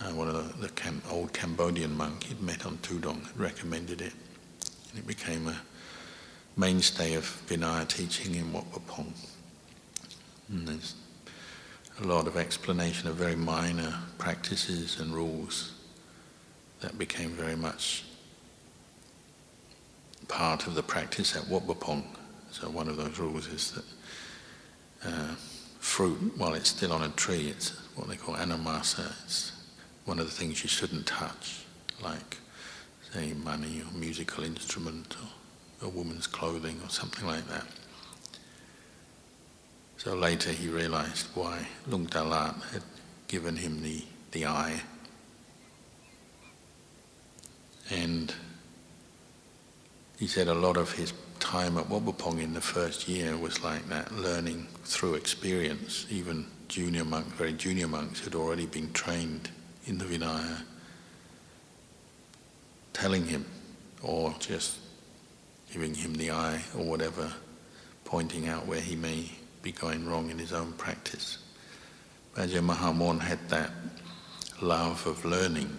uh, 0.00 0.10
one 0.14 0.28
of 0.28 0.34
the, 0.34 0.66
the 0.66 0.72
Cam- 0.72 1.02
old 1.10 1.32
Cambodian 1.32 1.96
monk 1.96 2.24
he'd 2.24 2.40
met 2.40 2.66
on 2.66 2.78
Tudong 2.78 3.26
had 3.26 3.38
recommended 3.38 4.00
it. 4.00 4.12
And 4.90 4.98
it 4.98 5.06
became 5.06 5.48
a 5.48 5.56
mainstay 6.56 7.14
of 7.14 7.24
Vinaya 7.46 7.86
teaching 7.86 8.34
in 8.34 8.52
Wat 8.52 8.70
Pah 8.72 8.80
Pong. 8.86 9.12
And 10.48 10.68
there's 10.68 10.94
a 12.00 12.06
lot 12.06 12.26
of 12.26 12.36
explanation 12.36 13.08
of 13.08 13.16
very 13.16 13.36
minor 13.36 13.94
practices 14.18 14.98
and 15.00 15.14
rules 15.14 15.74
that 16.80 16.98
became 16.98 17.30
very 17.30 17.56
much 17.56 18.04
part 20.28 20.66
of 20.66 20.74
the 20.74 20.82
practice 20.82 21.36
at 21.36 21.46
Wat 21.48 21.66
Pah 21.66 21.74
Pong. 21.74 22.04
So 22.50 22.68
one 22.68 22.88
of 22.88 22.96
those 22.96 23.18
rules 23.18 23.46
is 23.46 23.72
that 23.72 23.84
uh, 25.08 25.34
fruit, 25.78 26.32
while 26.36 26.54
it's 26.54 26.68
still 26.68 26.92
on 26.92 27.02
a 27.02 27.08
tree, 27.10 27.48
it's 27.48 27.70
what 27.96 28.08
they 28.08 28.16
call 28.16 28.34
anamasa. 28.34 29.12
It's 29.24 29.51
one 30.04 30.18
of 30.18 30.26
the 30.26 30.32
things 30.32 30.62
you 30.62 30.68
shouldn't 30.68 31.06
touch, 31.06 31.64
like, 32.02 32.38
say, 33.12 33.32
money 33.34 33.82
or 33.82 33.98
musical 33.98 34.44
instrument 34.44 35.16
or 35.80 35.86
a 35.86 35.88
woman's 35.88 36.26
clothing 36.26 36.80
or 36.82 36.90
something 36.90 37.26
like 37.26 37.46
that. 37.48 37.66
So 39.96 40.14
later 40.14 40.50
he 40.50 40.68
realized 40.68 41.28
why 41.34 41.68
Luang 41.86 42.06
Dalat 42.06 42.60
had 42.72 42.82
given 43.28 43.56
him 43.56 43.82
the, 43.82 44.02
the 44.32 44.46
eye. 44.46 44.82
And 47.90 48.34
he 50.18 50.26
said 50.26 50.48
a 50.48 50.54
lot 50.54 50.76
of 50.76 50.92
his 50.92 51.12
time 51.38 51.78
at 51.78 51.88
Wat 51.88 52.04
in 52.38 52.54
the 52.54 52.60
first 52.60 53.08
year 53.08 53.36
was 53.36 53.62
like 53.62 53.88
that, 53.88 54.12
learning 54.12 54.66
through 54.84 55.14
experience. 55.14 56.06
Even 56.10 56.46
junior 56.68 57.04
monks, 57.04 57.32
very 57.32 57.52
junior 57.52 57.88
monks, 57.88 58.24
had 58.24 58.34
already 58.34 58.66
been 58.66 58.92
trained 58.92 59.50
in 59.86 59.98
the 59.98 60.04
Vinaya, 60.04 60.62
telling 62.92 63.26
him, 63.26 63.44
or 64.02 64.34
just 64.38 64.78
giving 65.72 65.94
him 65.94 66.14
the 66.14 66.30
eye, 66.30 66.62
or 66.76 66.84
whatever, 66.84 67.32
pointing 68.04 68.48
out 68.48 68.66
where 68.66 68.80
he 68.80 68.96
may 68.96 69.30
be 69.62 69.72
going 69.72 70.06
wrong 70.06 70.30
in 70.30 70.38
his 70.38 70.52
own 70.52 70.72
practice. 70.72 71.38
Ajahn 72.36 72.66
Mahamon 72.66 73.20
had 73.20 73.48
that 73.48 73.70
love 74.60 75.06
of 75.06 75.24
learning 75.24 75.78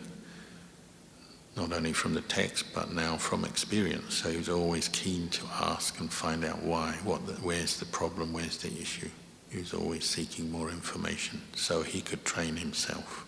not 1.55 1.71
only 1.71 1.93
from 1.93 2.13
the 2.13 2.21
text 2.21 2.65
but 2.73 2.93
now 2.93 3.17
from 3.17 3.45
experience. 3.45 4.15
So 4.15 4.29
he 4.29 4.37
was 4.37 4.49
always 4.49 4.87
keen 4.89 5.29
to 5.29 5.45
ask 5.61 5.99
and 5.99 6.11
find 6.11 6.43
out 6.43 6.61
why, 6.63 6.93
what, 7.03 7.25
the, 7.27 7.33
where's 7.33 7.77
the 7.77 7.85
problem, 7.85 8.33
where's 8.33 8.57
the 8.57 8.69
issue. 8.69 9.09
He 9.49 9.59
was 9.59 9.73
always 9.73 10.03
seeking 10.05 10.51
more 10.51 10.69
information 10.69 11.41
so 11.55 11.83
he 11.83 12.01
could 12.01 12.25
train 12.25 12.55
himself. 12.55 13.27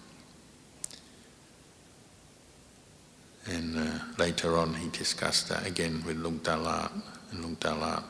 And 3.47 3.77
uh, 3.77 3.99
later 4.17 4.57
on, 4.57 4.73
he 4.73 4.89
discussed 4.89 5.49
that 5.49 5.67
again 5.67 6.03
with 6.05 6.17
Luang 6.17 6.39
Dalat, 6.39 6.91
and 7.31 7.41
Luang 7.41 7.55
Dalat 7.57 8.03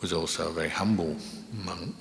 was 0.00 0.12
also 0.12 0.48
a 0.48 0.52
very 0.52 0.70
humble 0.70 1.16
monk, 1.64 1.94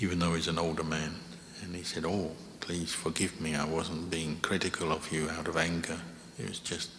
even 0.00 0.18
though 0.18 0.34
he's 0.34 0.48
an 0.48 0.58
older 0.58 0.82
man. 0.82 1.14
And 1.62 1.74
he 1.74 1.82
said, 1.84 2.04
"Oh, 2.04 2.32
please 2.66 2.92
forgive 2.92 3.40
me, 3.40 3.54
I 3.54 3.64
wasn't 3.64 4.10
being 4.10 4.40
critical 4.42 4.90
of 4.90 5.12
you 5.12 5.30
out 5.30 5.46
of 5.46 5.56
anger. 5.56 6.00
It 6.36 6.48
was 6.48 6.58
just 6.58 6.90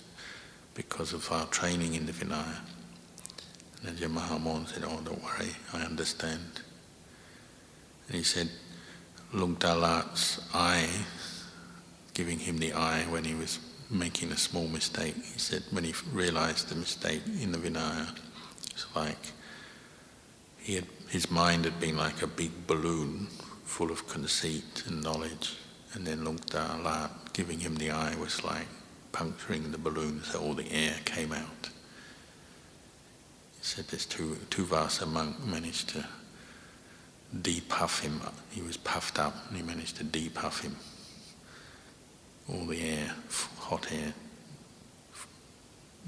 because 0.76 1.12
of 1.12 1.30
our 1.30 1.46
training 1.48 1.96
in 1.96 2.06
the 2.06 2.14
Vinaya. 2.14 2.60
And 3.84 3.98
Ajahn 3.98 4.14
Mahamon 4.14 4.66
said, 4.66 4.84
oh, 4.86 5.02
don't 5.04 5.22
worry, 5.22 5.52
I 5.74 5.82
understand. 5.82 6.62
And 8.08 8.16
he 8.16 8.24
said, 8.24 8.50
Luang 9.34 9.58
Dalat's 9.58 10.40
eye, 10.54 10.88
giving 12.14 12.40
him 12.40 12.60
the 12.60 12.72
eye 12.72 13.04
when 13.10 13.26
he 13.26 13.36
was 13.36 13.60
making 13.90 14.32
a 14.32 14.38
small 14.38 14.68
mistake, 14.68 15.16
he 15.16 15.40
said 15.40 15.64
when 15.72 15.84
he 15.84 15.94
realized 16.12 16.70
the 16.70 16.76
mistake 16.76 17.22
in 17.42 17.52
the 17.52 17.58
Vinaya, 17.58 18.18
it's 18.72 18.86
like 18.96 19.34
he 20.58 20.76
had, 20.76 20.86
his 21.10 21.32
mind 21.32 21.66
had 21.66 21.80
been 21.80 21.98
like 21.98 22.22
a 22.22 22.28
big 22.28 22.68
balloon 22.68 23.28
full 23.64 23.92
of 23.92 24.08
conceit 24.08 24.84
and 24.88 25.02
knowledge. 25.04 25.56
And 25.94 26.06
then 26.06 26.26
Luang 26.26 26.40
Dalat 26.40 27.10
giving 27.34 27.60
him 27.60 27.76
the 27.76 27.92
eye 27.92 28.16
was 28.20 28.44
like 28.44 28.68
puncturing 29.12 29.72
the 29.72 29.78
balloon 29.78 30.22
so 30.24 30.42
all 30.42 30.54
the 30.54 30.72
air 30.72 30.96
came 31.06 31.32
out. 31.32 31.70
He 33.58 33.64
said 33.64 33.88
this 33.88 34.06
two, 34.06 34.38
Tuvasa 34.50 35.08
monk 35.08 35.44
managed 35.46 35.90
to 35.90 36.06
depuff 37.42 38.02
him. 38.02 38.22
He 38.52 38.62
was 38.62 38.78
puffed 38.78 39.20
up 39.20 39.36
and 39.48 39.58
he 39.58 39.64
managed 39.64 39.98
to 39.98 40.04
depuff 40.04 40.62
him. 40.62 40.76
All 42.50 42.66
the 42.66 42.82
air, 42.82 43.14
hot 43.68 43.92
air, 43.92 44.14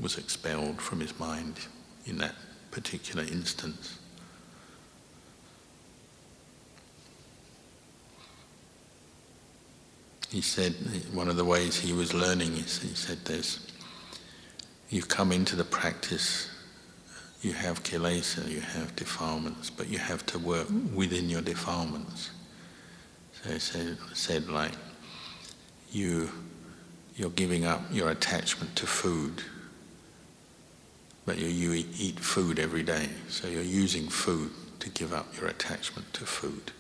was 0.02 0.18
expelled 0.18 0.82
from 0.82 1.02
his 1.02 1.18
mind 1.20 1.56
in 2.06 2.18
that 2.18 2.36
particular 2.72 3.24
instance. 3.24 4.00
he 10.30 10.42
said 10.42 10.74
one 11.12 11.28
of 11.28 11.38
the 11.38 11.46
ways 11.46 11.80
he 11.80 11.92
was 11.92 12.14
learning 12.14 12.56
is 12.58 12.82
he 12.82 12.94
said 12.94 13.18
this 13.26 13.68
you 14.90 15.02
come 15.02 15.32
into 15.32 15.56
the 15.56 15.64
practice 15.64 16.50
you 17.42 17.52
have 17.52 17.82
kilesa 17.84 18.48
you 18.48 18.62
have 18.62 18.96
defilements 18.96 19.70
but 19.70 19.88
you 19.88 19.98
have 19.98 20.24
to 20.26 20.38
work 20.38 20.68
within 20.94 21.30
your 21.30 21.42
defilements 21.42 22.30
so 23.42 23.52
he 23.52 23.60
said, 23.60 23.98
said 24.14 24.48
like 24.50 24.74
you 25.92 26.30
you're 27.20 27.30
giving 27.30 27.66
up 27.66 27.82
your 27.92 28.10
attachment 28.10 28.76
to 28.76 28.88
food 28.88 29.44
but 31.26 31.38
you, 31.38 31.48
you 31.48 31.86
eat 32.00 32.20
food 32.20 32.58
every 32.58 32.82
day 32.82 33.10
so 33.28 33.48
you're 33.48 33.62
using 33.62 34.08
food 34.08 34.50
to 34.80 34.90
give 34.90 35.14
up 35.14 35.28
your 35.38 35.48
attachment 35.48 36.12
to 36.14 36.26
food 36.26 36.72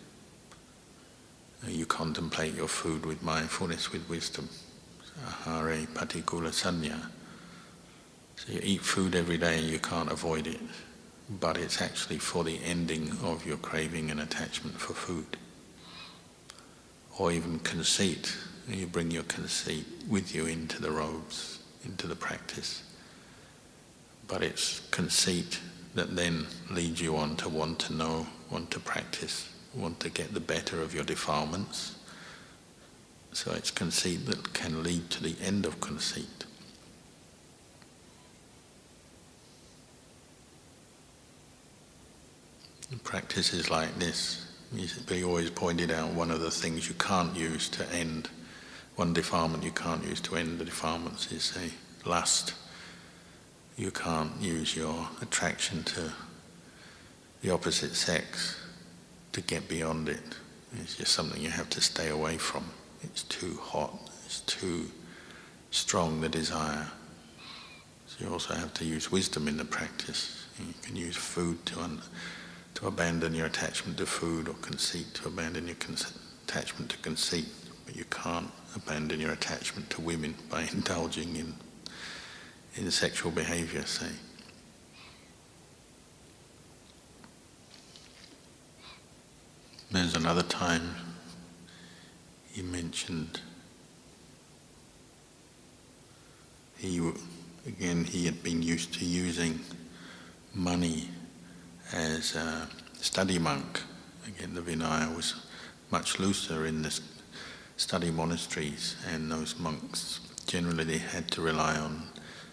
you 1.67 1.86
contemplate 1.86 2.56
your 2.56 2.67
food 2.67 3.06
with 3.06 3.21
mindfulness, 3.21 3.91
with 3.91 4.08
wisdom. 4.10 4.47
Ahare 5.25 5.88
patikula 5.88 6.52
sanya. 6.52 6.99
So 8.38 8.54
you 8.54 8.62
eat 8.63 8.82
food 8.82 9.15
every 9.15 9.38
day 9.38 9.60
and 9.60 9.67
you 9.67 9.80
can't 9.80 10.12
avoid 10.12 10.47
it, 10.47 10.62
but 11.41 11.58
it's 11.58 11.82
actually 11.82 12.19
for 12.19 12.43
the 12.43 12.60
ending 12.63 13.12
of 13.23 13.45
your 13.45 13.58
craving 13.58 14.10
and 14.10 14.21
attachment 14.21 14.80
for 14.80 14.93
food. 14.93 15.38
Or 17.17 17.32
even 17.32 17.60
conceit. 17.60 18.34
You 18.70 18.88
bring 18.88 19.12
your 19.12 19.24
conceit 19.24 19.86
with 20.08 20.34
you 20.34 20.46
into 20.46 20.82
the 20.82 20.92
robes, 20.92 21.60
into 21.84 22.08
the 22.08 22.16
practice. 22.16 22.84
But 24.28 24.44
it's 24.44 24.82
conceit 24.92 25.60
that 25.96 26.16
then 26.16 26.46
leads 26.70 27.02
you 27.02 27.18
on 27.18 27.36
to 27.38 27.50
want 27.50 27.80
to 27.80 27.94
know, 27.94 28.28
want 28.52 28.70
to 28.72 28.80
practice 28.80 29.50
want 29.74 30.00
to 30.00 30.10
get 30.10 30.34
the 30.34 30.40
better 30.40 30.82
of 30.82 30.94
your 30.94 31.04
defilements. 31.04 31.96
So 33.32 33.52
it's 33.52 33.72
conceit 33.72 34.26
that 34.26 34.54
can 34.54 34.84
lead 34.84 35.10
to 35.12 35.24
the 35.24 35.36
end 35.44 35.66
of 35.66 35.80
conceit. 35.80 36.28
Practices 43.04 43.70
like 43.70 43.98
this, 43.98 44.46
we 45.10 45.24
always 45.24 45.50
pointed 45.50 45.92
out 45.92 46.14
one 46.14 46.32
of 46.32 46.42
the 46.42 46.52
things 46.52 46.88
you 46.88 46.96
can't 46.96 47.36
use 47.36 47.70
to 47.70 47.92
end, 47.92 48.30
one 49.00 49.14
defilement 49.14 49.64
you 49.64 49.72
can't 49.72 50.06
use 50.06 50.20
to 50.20 50.36
end 50.36 50.60
the 50.60 50.66
defilements 50.66 51.32
is 51.32 51.58
lust. 52.06 52.54
You 53.78 53.92
can't 53.92 54.34
use 54.42 54.76
your 54.76 55.08
attraction 55.22 55.84
to 55.86 56.12
the 57.42 57.50
opposite 57.50 57.96
sex 57.96 58.58
to 59.32 59.40
get 59.40 59.70
beyond 59.70 60.10
it. 60.10 60.20
It's 60.82 60.98
just 60.98 61.14
something 61.14 61.42
you 61.42 61.50
have 61.50 61.70
to 61.70 61.80
stay 61.80 62.10
away 62.10 62.38
from. 62.38 62.66
It's 63.02 63.24
too 63.24 63.58
hot, 63.62 63.98
it's 64.26 64.42
too 64.42 64.92
strong, 65.72 66.20
the 66.20 66.28
desire. 66.28 66.92
So 68.06 68.26
you 68.26 68.34
also 68.34 68.54
have 68.54 68.74
to 68.74 68.86
use 68.86 69.10
wisdom 69.10 69.48
in 69.48 69.56
the 69.56 69.64
practice. 69.64 70.46
You 70.60 70.74
can 70.82 70.98
use 70.98 71.16
food 71.16 71.66
to, 71.68 71.80
un- 71.80 72.02
to 72.74 72.88
abandon 72.88 73.34
your 73.34 73.46
attachment 73.46 73.98
to 74.00 74.06
food 74.06 74.50
or 74.50 74.56
conceit 74.56 75.14
to 75.14 75.30
abandon 75.30 75.68
your 75.68 75.78
con- 75.78 75.96
attachment 76.46 76.92
to 76.92 76.98
conceit, 76.98 77.46
but 77.86 77.96
you 77.96 78.04
can't 78.12 78.52
abandon 78.76 79.20
your 79.20 79.32
attachment 79.32 79.90
to 79.92 80.02
women 80.02 80.36
by 80.50 80.62
indulging 80.74 81.36
in, 81.36 81.54
in 82.76 82.92
sexual 82.92 83.32
behavior, 83.32 83.86
say. 83.86 84.12
There's 89.92 90.16
another 90.16 90.44
time 90.44 90.96
he 92.52 92.62
mentioned 92.62 93.42
he 96.78 97.02
again 97.66 98.04
he 98.06 98.26
had 98.26 98.42
been 98.44 98.62
used 98.62 98.94
to 98.94 99.06
using 99.06 99.60
money 100.54 101.10
as 101.92 102.36
a 102.36 102.70
study 103.02 103.40
monk. 103.40 103.82
Again, 104.28 104.54
the 104.54 104.62
Vinaya 104.62 105.14
was 105.16 105.36
much 105.92 106.20
looser 106.20 106.66
in 106.66 106.82
this 106.84 107.02
study 107.80 108.12
monasteries, 108.12 108.98
and 109.10 109.32
those 109.32 109.58
monks 109.58 110.20
generally 110.46 110.84
they 110.84 110.98
had 110.98 111.32
to 111.32 111.42
rely 111.42 111.78
on 111.78 112.04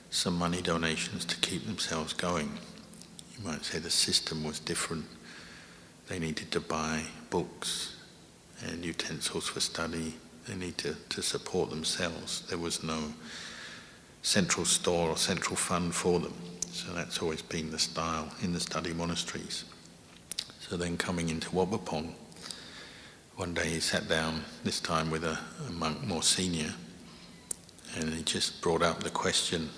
some 0.09 0.39
money 0.39 0.63
donations 0.63 1.25
to 1.25 1.37
keep 1.39 1.67
themselves 1.67 2.13
going. 2.13 2.49
You 3.37 3.45
might 3.45 3.65
say 3.65 3.81
the 3.81 3.91
system 3.91 4.45
was 4.45 4.61
different. 4.61 5.05
They 6.07 6.21
needed 6.21 6.53
to 6.53 6.61
buy 6.61 7.03
books 7.29 7.97
and 8.65 8.85
utensils 8.85 9.49
for 9.49 9.59
study. 9.59 10.15
They 10.47 10.55
needed 10.55 10.79
to, 10.79 10.95
to 11.17 11.23
support 11.23 11.71
themselves. 11.71 12.43
There 12.43 12.59
was 12.59 12.85
no 12.85 13.13
central 14.23 14.65
store 14.65 15.11
or 15.11 15.17
central 15.17 15.57
fund 15.57 15.93
for 15.93 16.21
them. 16.21 16.35
So 16.71 16.93
that's 16.93 17.19
always 17.21 17.43
been 17.43 17.73
the 17.73 17.81
style 17.81 18.31
in 18.43 18.53
the 18.53 18.61
study 18.61 18.93
monasteries. 18.93 19.65
So 20.61 20.77
then 20.77 20.97
coming 20.97 21.31
into 21.31 21.53
Wat 21.53 21.73
Pah 21.73 21.79
Pong, 21.79 22.15
one 23.37 23.53
day 23.53 23.69
he 23.69 23.81
sat 23.81 24.09
down, 24.09 24.43
this 24.65 24.81
time 24.81 25.11
with 25.11 25.23
a, 25.23 25.39
a 25.69 25.73
monk 25.73 26.03
more 26.07 26.23
senior, 26.23 26.73
and 27.95 28.13
he 28.13 28.23
just 28.23 28.63
brought 28.63 28.83
up 28.83 29.03
the 29.03 29.11
question. 29.11 29.69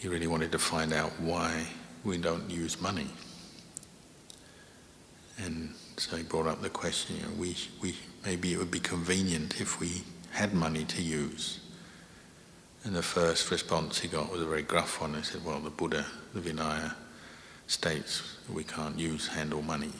He 0.00 0.08
really 0.08 0.26
wanted 0.26 0.52
to 0.52 0.58
find 0.58 0.92
out 0.92 1.12
why 1.20 1.66
we 2.04 2.18
don't 2.18 2.50
use 2.50 2.80
money. 2.80 3.08
And 5.38 5.74
so 5.96 6.16
he 6.16 6.24
brought 6.24 6.48
up 6.48 6.60
the 6.60 6.70
question, 6.70 7.16
you 7.16 7.22
know, 7.22 7.28
we, 7.38 7.56
we, 7.80 7.94
maybe 8.24 8.52
it 8.52 8.58
would 8.58 8.70
be 8.70 8.80
convenient 8.80 9.60
if 9.60 9.80
we 9.80 10.02
had 10.30 10.54
money 10.54 10.84
to 10.84 11.02
use. 11.02 11.60
And 12.84 12.94
the 12.94 13.02
first 13.02 13.50
response 13.50 14.00
he 14.00 14.08
got 14.08 14.30
was 14.30 14.40
a 14.40 14.46
very 14.46 14.62
gruff 14.62 15.00
one. 15.00 15.14
He 15.14 15.22
said, 15.22 15.44
well, 15.44 15.60
the 15.60 15.70
Buddha, 15.70 16.04
the 16.34 16.40
Vinaya, 16.40 16.94
states 17.68 18.38
we 18.52 18.64
can't 18.64 18.98
use 18.98 19.28
handle 19.28 19.62
money. 19.62 19.92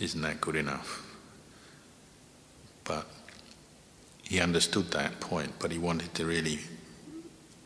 Isn't 0.00 0.22
that 0.22 0.40
good 0.40 0.56
enough? 0.56 1.02
But 2.84 3.06
he 4.22 4.40
understood 4.40 4.90
that 4.90 5.20
point, 5.20 5.52
but 5.58 5.70
he 5.70 5.78
wanted 5.78 6.14
to 6.14 6.26
really 6.26 6.58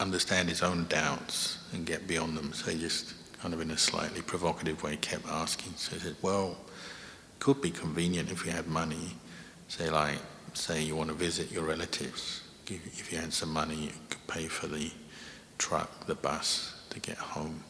understand 0.00 0.48
his 0.48 0.62
own 0.62 0.86
doubts 0.88 1.58
and 1.72 1.86
get 1.86 2.06
beyond 2.06 2.36
them. 2.36 2.52
So 2.52 2.70
he 2.70 2.78
just 2.78 3.14
kind 3.40 3.54
of 3.54 3.60
in 3.60 3.70
a 3.70 3.78
slightly 3.78 4.22
provocative 4.22 4.82
way 4.82 4.96
kept 4.96 5.26
asking. 5.28 5.74
So 5.76 5.94
he 5.94 6.00
said, 6.00 6.16
well, 6.22 6.56
could 7.38 7.60
be 7.62 7.70
convenient 7.70 8.30
if 8.30 8.44
we 8.44 8.50
had 8.50 8.66
money. 8.66 9.16
Say 9.68 9.90
like, 9.90 10.18
say 10.54 10.82
you 10.82 10.96
want 10.96 11.08
to 11.08 11.14
visit 11.14 11.50
your 11.50 11.64
relatives. 11.64 12.42
If 12.66 13.12
you 13.12 13.18
had 13.18 13.32
some 13.32 13.50
money, 13.50 13.76
you 13.76 13.90
could 14.10 14.26
pay 14.26 14.46
for 14.46 14.66
the 14.66 14.90
truck, 15.56 16.06
the 16.06 16.14
bus 16.14 16.74
to 16.90 17.00
get 17.00 17.16
home. 17.16 17.64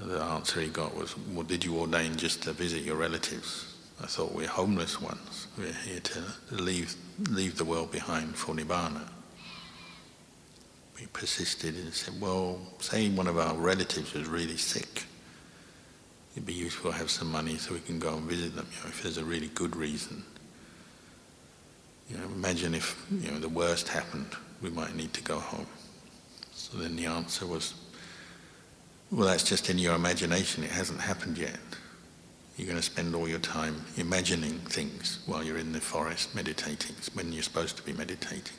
The 0.00 0.20
answer 0.20 0.60
he 0.60 0.68
got 0.68 0.94
was, 0.96 1.16
well, 1.32 1.44
did 1.44 1.64
you 1.64 1.78
ordain 1.78 2.16
just 2.16 2.42
to 2.42 2.52
visit 2.52 2.82
your 2.82 2.96
relatives? 2.96 3.74
I 4.02 4.06
thought 4.06 4.32
we're 4.34 4.48
homeless 4.48 5.00
ones. 5.00 5.46
We're 5.56 5.72
here 5.72 6.00
to 6.00 6.22
leave, 6.50 6.94
leave 7.30 7.56
the 7.56 7.64
world 7.64 7.92
behind 7.92 8.34
for 8.34 8.54
Nibbana. 8.54 9.08
We 10.98 11.06
persisted 11.06 11.76
and 11.76 11.92
said, 11.94 12.20
well, 12.20 12.58
say 12.80 13.08
one 13.08 13.28
of 13.28 13.38
our 13.38 13.54
relatives 13.54 14.14
was 14.14 14.28
really 14.28 14.56
sick. 14.56 15.04
It'd 16.32 16.46
be 16.46 16.52
useful 16.52 16.90
to 16.90 16.96
have 16.96 17.10
some 17.10 17.30
money 17.30 17.56
so 17.56 17.74
we 17.74 17.80
can 17.80 18.00
go 18.00 18.14
and 18.14 18.24
visit 18.24 18.56
them, 18.56 18.66
you 18.72 18.82
know, 18.82 18.88
if 18.88 19.02
there's 19.02 19.18
a 19.18 19.24
really 19.24 19.48
good 19.54 19.76
reason. 19.76 20.24
You 22.10 22.18
know, 22.18 22.24
imagine 22.24 22.74
if 22.74 23.06
you 23.10 23.30
know 23.30 23.38
the 23.38 23.48
worst 23.48 23.88
happened, 23.88 24.28
we 24.60 24.70
might 24.70 24.94
need 24.96 25.12
to 25.14 25.22
go 25.22 25.38
home. 25.38 25.66
So 26.52 26.78
then 26.78 26.96
the 26.96 27.06
answer 27.06 27.46
was, 27.46 27.74
well, 29.10 29.28
that's 29.28 29.44
just 29.44 29.70
in 29.70 29.78
your 29.78 29.94
imagination. 29.94 30.64
It 30.64 30.70
hasn't 30.70 31.00
happened 31.00 31.38
yet. 31.38 31.58
You're 32.56 32.66
going 32.66 32.78
to 32.78 32.82
spend 32.82 33.14
all 33.14 33.28
your 33.28 33.40
time 33.40 33.84
imagining 33.96 34.58
things 34.60 35.20
while 35.26 35.42
you're 35.42 35.58
in 35.58 35.72
the 35.72 35.80
forest 35.80 36.34
meditating, 36.34 36.94
when 37.14 37.32
you're 37.32 37.42
supposed 37.42 37.76
to 37.76 37.82
be 37.82 37.92
meditating. 37.92 38.56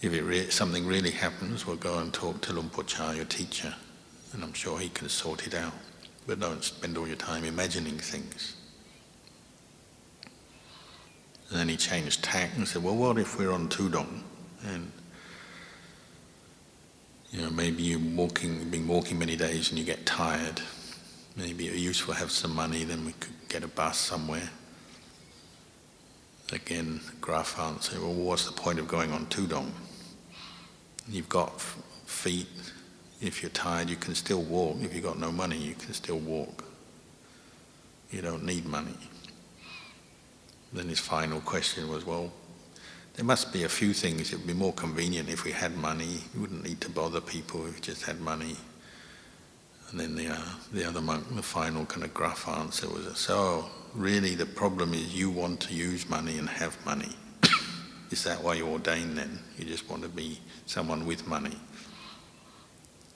If 0.00 0.12
re- 0.12 0.50
something 0.50 0.86
really 0.86 1.10
happens, 1.10 1.66
we'll 1.66 1.76
go 1.76 1.98
and 1.98 2.12
talk 2.12 2.40
to 2.42 2.52
Luang 2.52 2.68
Por 2.68 2.84
Chah, 2.84 3.12
your 3.12 3.24
teacher, 3.24 3.74
and 4.32 4.42
I'm 4.42 4.52
sure 4.52 4.78
he 4.78 4.88
can 4.88 5.08
sort 5.08 5.46
it 5.46 5.54
out. 5.54 5.74
But 6.26 6.40
don't 6.40 6.62
spend 6.62 6.96
all 6.96 7.06
your 7.06 7.16
time 7.16 7.44
imagining 7.44 7.98
things. 7.98 8.56
And 11.50 11.58
then 11.58 11.68
he 11.68 11.76
changed 11.76 12.22
tack 12.22 12.50
and 12.56 12.66
said, 12.66 12.82
well, 12.82 12.96
what 12.96 13.18
if 13.18 13.38
we're 13.38 13.52
on 13.52 13.68
Tudong 13.68 14.22
and 14.64 14.90
you 17.32 17.40
know, 17.40 17.50
maybe 17.50 17.82
you're 17.82 17.98
walking, 17.98 18.58
you've 18.58 18.70
been 18.70 18.86
walking 18.86 19.18
many 19.18 19.36
days 19.36 19.70
and 19.70 19.78
you 19.78 19.84
get 19.84 20.04
tired. 20.04 20.60
Maybe 21.34 21.66
it's 21.66 21.78
useful 21.78 22.12
to 22.12 22.20
have 22.20 22.30
some 22.30 22.54
money, 22.54 22.84
then 22.84 23.06
we 23.06 23.12
could 23.12 23.32
get 23.48 23.64
a 23.64 23.68
bus 23.68 23.98
somewhere. 23.98 24.50
Again, 26.52 27.00
Graf 27.22 27.58
answered, 27.58 28.00
well, 28.00 28.12
what's 28.12 28.44
the 28.44 28.52
point 28.52 28.78
of 28.78 28.86
going 28.86 29.10
on 29.12 29.24
Tudong? 29.26 29.70
You've 31.08 31.30
got 31.30 31.58
feet. 31.58 32.48
If 33.22 33.42
you're 33.42 33.50
tired, 33.50 33.88
you 33.88 33.96
can 33.96 34.14
still 34.14 34.42
walk. 34.42 34.76
If 34.82 34.94
you've 34.94 35.04
got 35.04 35.18
no 35.18 35.32
money, 35.32 35.56
you 35.56 35.74
can 35.74 35.94
still 35.94 36.18
walk. 36.18 36.64
You 38.10 38.20
don't 38.20 38.44
need 38.44 38.66
money. 38.66 38.98
Then 40.74 40.88
his 40.88 41.00
final 41.00 41.40
question 41.40 41.88
was, 41.88 42.04
well, 42.04 42.30
there 43.14 43.24
must 43.24 43.52
be 43.52 43.64
a 43.64 43.68
few 43.68 43.92
things. 43.92 44.32
It 44.32 44.38
would 44.38 44.46
be 44.46 44.54
more 44.54 44.72
convenient 44.72 45.28
if 45.28 45.44
we 45.44 45.52
had 45.52 45.76
money. 45.76 46.18
We 46.34 46.40
wouldn't 46.40 46.64
need 46.64 46.80
to 46.80 46.90
bother 46.90 47.20
people 47.20 47.66
if 47.66 47.74
we 47.74 47.80
just 47.80 48.02
had 48.02 48.20
money. 48.20 48.56
And 49.90 50.00
then 50.00 50.14
the, 50.14 50.28
uh, 50.28 50.40
the 50.72 50.88
other 50.88 51.02
monk, 51.02 51.34
the 51.34 51.42
final 51.42 51.84
kind 51.84 52.04
of 52.04 52.14
gruff 52.14 52.48
answer 52.48 52.88
was, 52.88 53.18
so 53.18 53.66
really 53.94 54.34
the 54.34 54.46
problem 54.46 54.94
is 54.94 55.14
you 55.14 55.30
want 55.30 55.60
to 55.60 55.74
use 55.74 56.08
money 56.08 56.38
and 56.38 56.48
have 56.48 56.82
money. 56.86 57.14
is 58.10 58.24
that 58.24 58.42
why 58.42 58.54
you 58.54 58.66
ordain 58.66 59.14
then? 59.14 59.38
You 59.58 59.66
just 59.66 59.88
want 59.90 60.02
to 60.02 60.08
be 60.08 60.40
someone 60.64 61.04
with 61.04 61.26
money. 61.26 61.56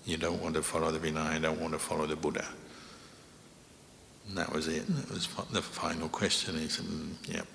You 0.04 0.18
don't 0.18 0.42
want 0.42 0.54
to 0.56 0.62
follow 0.62 0.92
the 0.92 0.98
Vinaya, 0.98 1.34
you 1.34 1.40
don't 1.40 1.60
want 1.60 1.72
to 1.72 1.78
follow 1.78 2.06
the 2.06 2.16
Buddha. 2.16 2.44
And 4.28 4.36
that 4.36 4.52
was 4.52 4.68
it. 4.68 4.86
That 4.86 5.10
was 5.10 5.28
the 5.52 5.62
final 5.62 6.08
question. 6.10 6.58
He 6.58 6.68
said, 6.68 6.84
yep, 7.26 7.46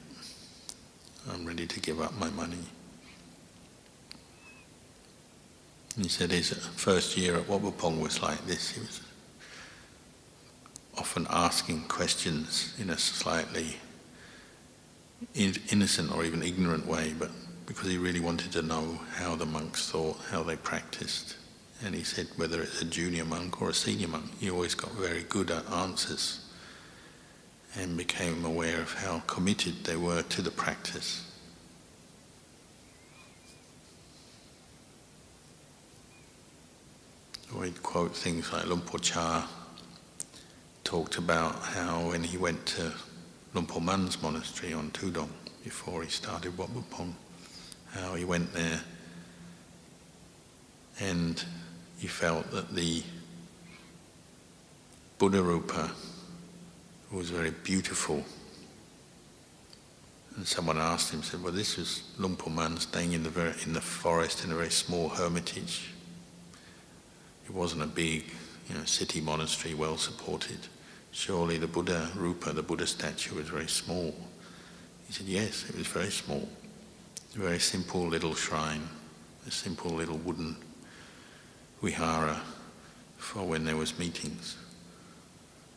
I'm 1.29 1.45
ready 1.45 1.67
to 1.67 1.79
give 1.79 2.01
up 2.01 2.17
my 2.17 2.29
money. 2.31 2.65
He 5.97 6.07
said 6.07 6.31
his 6.31 6.51
first 6.51 7.17
year 7.17 7.35
at 7.35 7.47
Pah 7.47 7.89
was 7.89 8.21
like 8.21 8.45
this. 8.47 8.71
He 8.71 8.79
was 8.79 9.01
often 10.97 11.27
asking 11.29 11.81
questions 11.83 12.73
in 12.79 12.89
a 12.89 12.97
slightly 12.97 13.75
innocent 15.35 16.13
or 16.13 16.23
even 16.23 16.41
ignorant 16.41 16.87
way, 16.87 17.13
but 17.17 17.29
because 17.65 17.89
he 17.89 17.97
really 17.97 18.19
wanted 18.19 18.51
to 18.53 18.61
know 18.61 18.99
how 19.15 19.35
the 19.35 19.45
monks 19.45 19.89
thought, 19.89 20.17
how 20.29 20.41
they 20.43 20.55
practiced. 20.55 21.35
And 21.83 21.93
he 21.93 22.03
said 22.03 22.27
whether 22.35 22.61
it's 22.61 22.81
a 22.81 22.85
junior 22.85 23.25
monk 23.25 23.61
or 23.61 23.69
a 23.69 23.73
senior 23.73 24.07
monk, 24.07 24.25
he 24.39 24.49
always 24.49 24.75
got 24.75 24.91
very 24.91 25.23
good 25.23 25.51
answers 25.51 26.40
and 27.77 27.97
became 27.97 28.43
aware 28.45 28.81
of 28.81 28.93
how 28.93 29.19
committed 29.27 29.83
they 29.85 29.95
were 29.95 30.21
to 30.23 30.41
the 30.41 30.51
practice. 30.51 31.27
We'd 37.55 37.83
quote 37.83 38.15
things 38.15 38.51
like 38.53 38.65
Luang 38.65 38.81
Por 38.81 38.99
Chah 38.99 39.47
talked 40.83 41.17
about 41.17 41.55
how 41.61 42.09
when 42.09 42.23
he 42.23 42.37
went 42.37 42.65
to 42.67 42.93
Luang 43.53 43.67
Por 43.67 43.81
Man's 43.81 44.21
monastery 44.21 44.73
on 44.73 44.91
Tudong 44.91 45.29
before 45.63 46.01
he 46.01 46.09
started 46.09 46.57
Wat 46.57 46.73
Pah 46.73 46.81
Pong, 46.89 47.15
how 47.93 48.15
he 48.15 48.25
went 48.25 48.53
there 48.53 48.81
and 50.99 51.43
he 51.97 52.07
felt 52.07 52.49
that 52.51 52.73
the 52.73 53.03
Buddha 55.17 55.41
Rupa 55.41 55.91
was 57.11 57.29
very 57.29 57.51
beautiful. 57.51 58.23
And 60.37 60.47
someone 60.47 60.77
asked 60.77 61.13
him, 61.13 61.23
said, 61.23 61.43
well, 61.43 61.51
this 61.51 61.77
was 61.77 62.03
Por 62.37 62.51
Man 62.51 62.77
staying 62.77 63.13
in 63.13 63.23
the, 63.23 63.29
very, 63.29 63.53
in 63.65 63.73
the 63.73 63.81
forest 63.81 64.45
in 64.45 64.51
a 64.51 64.55
very 64.55 64.69
small 64.69 65.09
hermitage. 65.09 65.91
It 67.45 67.53
wasn't 67.53 67.83
a 67.83 67.87
big 67.87 68.25
you 68.69 68.75
know, 68.75 68.85
city 68.85 69.19
monastery, 69.19 69.73
well 69.73 69.97
supported. 69.97 70.59
Surely 71.11 71.57
the 71.57 71.67
Buddha 71.67 72.09
Rupa, 72.15 72.53
the 72.53 72.63
Buddha 72.63 72.87
statue, 72.87 73.35
was 73.35 73.49
very 73.49 73.67
small. 73.67 74.15
He 75.07 75.13
said, 75.13 75.27
yes, 75.27 75.65
it 75.67 75.77
was 75.77 75.87
very 75.87 76.11
small. 76.11 76.47
A 77.35 77.39
very 77.39 77.59
simple 77.59 78.07
little 78.07 78.33
shrine, 78.33 78.87
a 79.45 79.51
simple 79.51 79.91
little 79.91 80.17
wooden 80.17 80.55
vihara 81.81 82.41
for 83.17 83.43
when 83.43 83.65
there 83.65 83.75
was 83.75 83.99
meetings. 83.99 84.55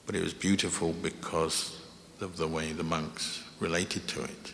But 0.07 0.17
it 0.17 0.23
was 0.23 0.35
beautiful 0.35 0.93
because 0.93 1.81
of 2.21 2.37
the 2.37 2.49
way 2.49 2.73
the 2.73 2.85
monks 2.85 3.43
related 3.61 4.07
to 4.09 4.25
it, 4.25 4.53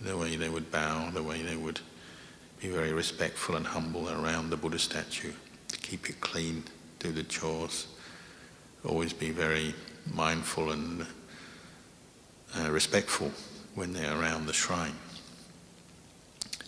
the 0.00 0.16
way 0.16 0.36
they 0.36 0.48
would 0.48 0.70
bow, 0.70 1.10
the 1.10 1.22
way 1.22 1.42
they 1.42 1.56
would 1.56 1.80
be 2.60 2.68
very 2.68 2.92
respectful 2.92 3.56
and 3.56 3.66
humble 3.66 4.10
around 4.10 4.50
the 4.50 4.56
Buddha 4.56 4.78
statue, 4.78 5.32
to 5.68 5.78
keep 5.78 6.08
it 6.08 6.20
clean, 6.20 6.64
do 6.98 7.12
the 7.12 7.22
chores, 7.24 7.86
always 8.84 9.12
be 9.12 9.30
very 9.30 9.74
mindful 10.12 10.72
and 10.72 11.06
uh, 12.58 12.70
respectful 12.70 13.30
when 13.74 13.92
they're 13.92 14.18
around 14.20 14.46
the 14.46 14.52
shrine. 14.52 14.94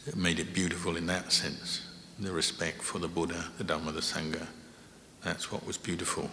It 0.06 0.16
made 0.16 0.38
it 0.38 0.54
beautiful 0.54 0.96
in 0.96 1.06
that 1.06 1.32
sense, 1.32 1.86
the 2.18 2.32
respect 2.32 2.82
for 2.82 2.98
the 2.98 3.08
Buddha, 3.08 3.46
the 3.58 3.64
Dhamma, 3.64 3.92
the 3.92 4.00
Sangha. 4.00 4.46
That's 5.22 5.50
what 5.50 5.66
was 5.66 5.76
beautiful. 5.76 6.30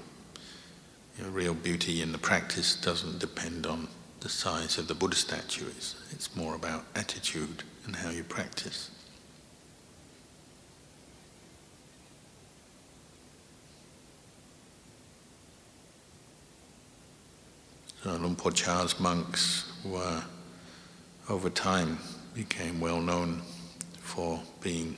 You 1.17 1.23
know, 1.23 1.29
real 1.29 1.53
beauty 1.53 2.01
in 2.01 2.11
the 2.11 2.17
practice 2.17 2.75
doesn't 2.75 3.19
depend 3.19 3.67
on 3.67 3.87
the 4.21 4.29
size 4.29 4.77
of 4.77 4.87
the 4.87 4.95
Buddha 4.95 5.15
statue. 5.15 5.67
It's, 5.67 5.95
it's 6.11 6.35
more 6.35 6.55
about 6.55 6.85
attitude 6.95 7.63
and 7.85 7.95
how 7.95 8.09
you 8.09 8.23
practice. 8.23 8.89
So 18.03 18.11
Luang 18.15 18.35
Por 18.35 18.51
Chah's 18.51 18.99
monks 18.99 19.71
were, 19.85 20.23
over 21.29 21.49
time, 21.49 21.99
became 22.33 22.81
well 22.81 22.99
known 22.99 23.41
for 23.99 24.41
being 24.61 24.97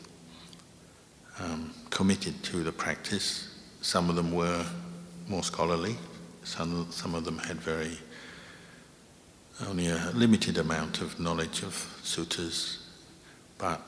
um, 1.39 1.71
committed 1.89 2.41
to 2.43 2.63
the 2.63 2.71
practice. 2.71 3.49
Some 3.81 4.09
of 4.09 4.15
them 4.15 4.31
were 4.31 4.65
more 5.27 5.43
scholarly, 5.43 5.95
some, 6.43 6.87
some 6.91 7.15
of 7.15 7.25
them 7.25 7.37
had 7.37 7.57
very 7.57 7.97
only 9.67 9.87
a 9.87 10.11
limited 10.13 10.57
amount 10.57 11.01
of 11.01 11.19
knowledge 11.19 11.63
of 11.63 11.73
suttas, 12.03 12.79
but 13.57 13.81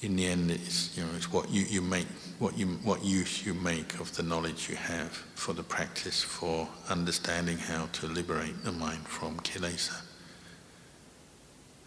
in 0.00 0.16
the 0.16 0.26
end, 0.26 0.50
it's 0.50 0.96
you 0.96 1.04
know 1.04 1.10
it's 1.16 1.30
what 1.32 1.50
you, 1.50 1.62
you 1.62 1.82
make, 1.82 2.06
what 2.38 2.56
you 2.56 2.66
what 2.84 3.04
use 3.04 3.44
you 3.44 3.52
make 3.54 3.98
of 4.00 4.14
the 4.16 4.22
knowledge 4.22 4.68
you 4.68 4.76
have 4.76 5.10
for 5.34 5.52
the 5.52 5.62
practice 5.62 6.22
for 6.22 6.68
understanding 6.88 7.58
how 7.58 7.86
to 7.92 8.06
liberate 8.06 8.62
the 8.64 8.72
mind 8.72 9.06
from 9.06 9.38
kilesa. 9.40 10.00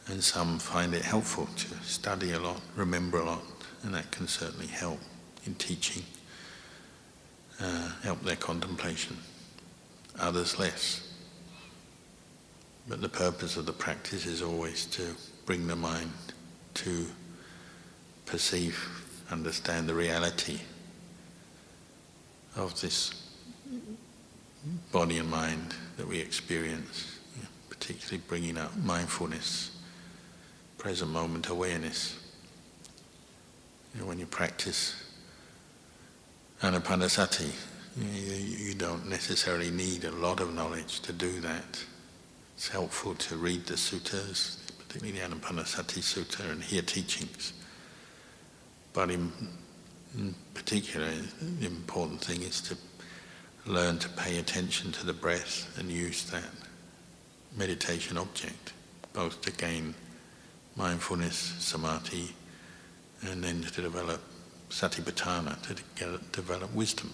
And 0.07 0.21
some 0.21 0.59
find 0.59 0.93
it 0.93 1.03
helpful 1.03 1.47
to 1.55 1.67
study 1.83 2.33
a 2.33 2.39
lot, 2.39 2.59
remember 2.75 3.19
a 3.19 3.25
lot, 3.25 3.43
and 3.83 3.93
that 3.93 4.11
can 4.11 4.27
certainly 4.27 4.67
help 4.67 4.99
in 5.45 5.55
teaching, 5.55 6.03
uh, 7.61 7.91
help 8.03 8.21
their 8.23 8.35
contemplation. 8.35 9.17
Others 10.19 10.59
less. 10.59 11.07
But 12.87 13.01
the 13.01 13.09
purpose 13.09 13.57
of 13.57 13.65
the 13.65 13.73
practice 13.73 14.25
is 14.25 14.41
always 14.41 14.85
to 14.87 15.15
bring 15.45 15.67
the 15.67 15.75
mind 15.75 16.11
to 16.75 17.05
perceive, 18.25 18.77
understand 19.29 19.87
the 19.87 19.93
reality 19.93 20.59
of 22.55 22.79
this 22.81 23.29
body 24.91 25.17
and 25.17 25.29
mind 25.29 25.75
that 25.97 26.07
we 26.07 26.19
experience, 26.19 27.19
particularly 27.69 28.21
bringing 28.27 28.57
up 28.57 28.75
mindfulness, 28.77 29.77
present 30.77 31.11
moment 31.11 31.49
awareness. 31.49 32.17
You 33.93 34.01
know, 34.01 34.07
when 34.07 34.19
you 34.19 34.25
practice 34.25 35.00
anapanasati, 36.61 37.51
you, 37.97 38.67
you 38.67 38.73
don't 38.75 39.07
necessarily 39.07 39.71
need 39.71 40.05
a 40.05 40.11
lot 40.11 40.39
of 40.39 40.53
knowledge 40.53 40.99
to 41.01 41.11
do 41.11 41.39
that. 41.41 41.83
It's 42.55 42.69
helpful 42.69 43.15
to 43.15 43.37
read 43.37 43.65
the 43.65 43.73
suttas, 43.73 44.57
particularly 44.77 45.19
the 45.19 45.25
Anapanasati 45.27 46.01
Sutta, 46.01 46.51
and 46.51 46.61
hear 46.61 46.83
teachings. 46.83 47.53
But 48.93 49.09
in, 49.09 49.31
in 50.15 50.35
particular, 50.53 51.09
the 51.59 51.65
important 51.65 52.21
thing 52.23 52.43
is 52.43 52.61
to 52.61 52.77
learn 53.65 53.97
to 53.97 54.09
pay 54.09 54.37
attention 54.37 54.91
to 54.91 55.05
the 55.05 55.13
breath 55.13 55.75
and 55.79 55.89
use 55.89 56.25
that 56.25 56.49
meditation 57.57 58.17
object, 58.17 58.73
both 59.13 59.41
to 59.41 59.51
gain 59.51 59.95
mindfulness, 60.75 61.55
samadhi, 61.57 62.35
and 63.23 63.43
then 63.43 63.61
to 63.63 63.81
develop 63.81 64.21
satipatthana, 64.71 65.61
to 65.61 66.19
develop 66.31 66.73
wisdom. 66.73 67.11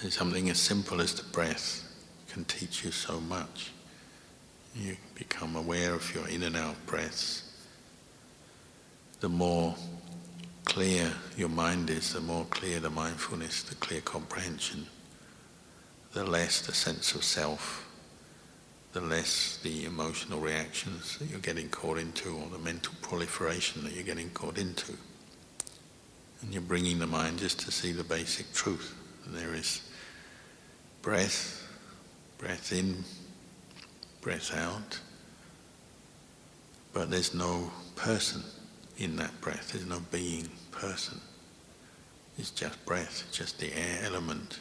And 0.00 0.12
something 0.12 0.48
as 0.50 0.58
simple 0.58 1.00
as 1.00 1.14
the 1.14 1.24
breath 1.32 1.82
can 2.28 2.44
teach 2.44 2.84
you 2.84 2.90
so 2.92 3.20
much. 3.20 3.72
You 4.76 4.96
become 5.14 5.56
aware 5.56 5.94
of 5.94 6.14
your 6.14 6.28
in 6.28 6.44
and 6.44 6.56
out 6.56 6.86
breaths 6.86 7.52
the 9.22 9.28
more 9.28 9.76
clear 10.64 11.12
your 11.36 11.48
mind 11.48 11.88
is, 11.90 12.12
the 12.12 12.20
more 12.20 12.44
clear 12.46 12.80
the 12.80 12.90
mindfulness, 12.90 13.62
the 13.62 13.76
clear 13.76 14.00
comprehension, 14.00 14.84
the 16.12 16.24
less 16.24 16.66
the 16.66 16.74
sense 16.74 17.14
of 17.14 17.22
self, 17.22 17.88
the 18.92 19.00
less 19.00 19.60
the 19.62 19.84
emotional 19.84 20.40
reactions 20.40 21.18
that 21.18 21.30
you're 21.30 21.38
getting 21.38 21.68
caught 21.68 21.98
into 21.98 22.30
or 22.30 22.48
the 22.50 22.58
mental 22.58 22.92
proliferation 23.00 23.84
that 23.84 23.92
you're 23.92 24.02
getting 24.02 24.30
caught 24.30 24.58
into. 24.58 24.92
And 26.42 26.52
you're 26.52 26.62
bringing 26.62 26.98
the 26.98 27.06
mind 27.06 27.38
just 27.38 27.60
to 27.60 27.72
see 27.72 27.92
the 27.92 28.04
basic 28.04 28.52
truth. 28.52 28.94
There 29.26 29.54
is 29.54 29.88
breath, 31.00 31.66
breath 32.38 32.72
in, 32.72 33.04
breath 34.20 34.54
out, 34.56 34.98
but 36.92 37.10
there's 37.10 37.34
no 37.34 37.70
person 37.96 38.42
in 38.98 39.16
that 39.16 39.40
breath. 39.40 39.72
There's 39.72 39.86
no 39.86 40.00
being, 40.10 40.48
person. 40.70 41.20
It's 42.38 42.50
just 42.50 42.84
breath, 42.84 43.24
just 43.30 43.58
the 43.58 43.72
air 43.72 44.00
element. 44.04 44.60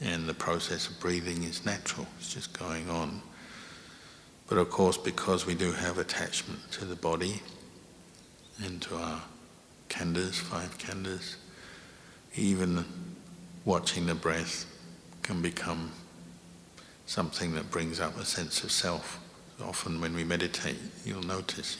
And 0.00 0.26
the 0.26 0.34
process 0.34 0.88
of 0.88 0.98
breathing 1.00 1.42
is 1.44 1.64
natural, 1.64 2.06
it's 2.18 2.32
just 2.32 2.58
going 2.58 2.88
on. 2.88 3.20
But 4.48 4.58
of 4.58 4.70
course, 4.70 4.96
because 4.96 5.46
we 5.46 5.54
do 5.54 5.72
have 5.72 5.98
attachment 5.98 6.60
to 6.72 6.84
the 6.84 6.96
body 6.96 7.42
and 8.62 8.80
to 8.82 8.96
our 8.96 9.22
khandhas, 9.88 10.34
five 10.34 10.76
khandhas, 10.78 11.36
even 12.36 12.84
watching 13.64 14.06
the 14.06 14.14
breath 14.14 14.66
can 15.22 15.40
become 15.40 15.90
something 17.06 17.54
that 17.54 17.70
brings 17.70 18.00
up 18.00 18.18
a 18.18 18.24
sense 18.24 18.64
of 18.64 18.70
self. 18.70 19.20
Often 19.62 20.00
when 20.00 20.14
we 20.14 20.24
meditate, 20.24 20.78
you'll 21.04 21.22
notice 21.22 21.78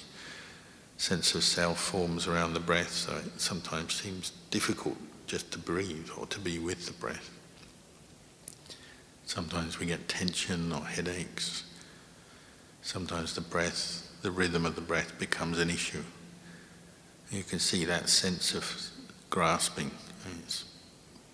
sense 0.96 1.34
of 1.34 1.42
self 1.42 1.78
forms 1.80 2.26
around 2.26 2.54
the 2.54 2.60
breath, 2.60 2.90
so 2.90 3.16
it 3.16 3.40
sometimes 3.40 3.94
seems 3.94 4.32
difficult 4.50 4.96
just 5.26 5.50
to 5.52 5.58
breathe 5.58 6.08
or 6.16 6.26
to 6.26 6.38
be 6.38 6.58
with 6.58 6.86
the 6.86 6.92
breath. 6.92 7.30
Sometimes 9.26 9.78
we 9.78 9.86
get 9.86 10.08
tension 10.08 10.72
or 10.72 10.84
headaches. 10.84 11.64
Sometimes 12.82 13.34
the 13.34 13.40
breath, 13.40 14.10
the 14.22 14.30
rhythm 14.30 14.66
of 14.66 14.74
the 14.74 14.80
breath 14.80 15.18
becomes 15.18 15.58
an 15.58 15.70
issue. 15.70 16.04
You 17.35 17.42
can 17.42 17.59
see 17.59 17.85
that 17.85 18.09
sense 18.09 18.55
of 18.55 18.90
grasping. 19.29 19.90
It's 20.42 20.64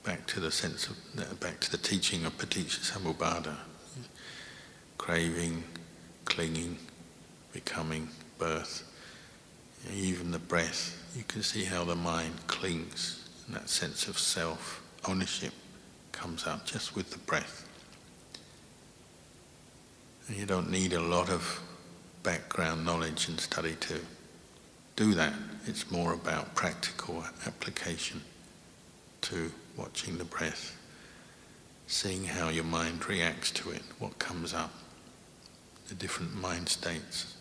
back 0.03 0.27
to 0.29 0.41
the 0.41 0.51
sense 0.51 0.89
of, 0.89 1.41
back 1.41 1.61
to 1.61 1.71
the 1.71 1.79
teaching 1.79 2.25
of 2.25 2.37
Paticca 2.39 3.57
Craving, 4.99 5.63
clinging, 6.25 6.79
becoming, 7.53 8.09
birth 8.39 8.91
even 9.95 10.31
the 10.31 10.39
breath, 10.39 10.97
you 11.17 11.25
can 11.25 11.43
see 11.43 11.65
how 11.65 11.85
the 11.85 11.97
mind 11.97 12.47
clings, 12.47 13.29
and 13.47 13.57
that 13.57 13.69
sense 13.69 14.09
of 14.09 14.19
self 14.19 14.83
ownership 15.09 15.53
comes 16.13 16.47
out 16.47 16.67
just 16.67 16.95
with 16.95 17.11
the 17.11 17.19
breath. 17.19 17.67
And 20.29 20.37
you 20.37 20.47
don't 20.47 20.71
need 20.71 20.93
a 20.93 21.01
lot 21.01 21.31
of 21.31 21.61
background 22.23 22.85
knowledge 22.85 23.29
and 23.29 23.41
study 23.41 23.75
to 23.81 24.01
do 24.97 25.15
that. 25.15 25.33
It's 25.67 25.91
more 25.91 26.13
about 26.13 26.55
practical 26.55 27.25
application 27.47 28.23
to 29.23 29.53
watching 29.77 30.19
the 30.19 30.25
breath, 30.25 30.77
seeing 31.87 32.25
how 32.25 32.49
your 32.49 32.65
mind 32.65 33.09
reacts 33.09 33.51
to 33.53 33.71
it, 33.71 33.83
what 33.99 34.19
comes 34.19 34.55
up, 34.55 34.73
the 35.89 35.95
different 35.95 36.35
mind 36.35 36.69
states 36.69 37.37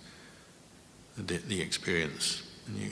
the, 1.27 1.38
the 1.38 1.62
experience. 1.62 2.43
And 2.67 2.77
you 2.77 2.89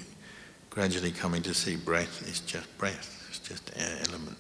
gradually 0.70 1.12
coming 1.12 1.41
to 1.43 1.54
see 1.54 1.76
breath 1.76 2.28
is 2.28 2.39
just 2.41 2.78
breath, 2.78 3.26
it's 3.30 3.39
just 3.39 3.72
air 3.76 3.98
element. 4.08 4.38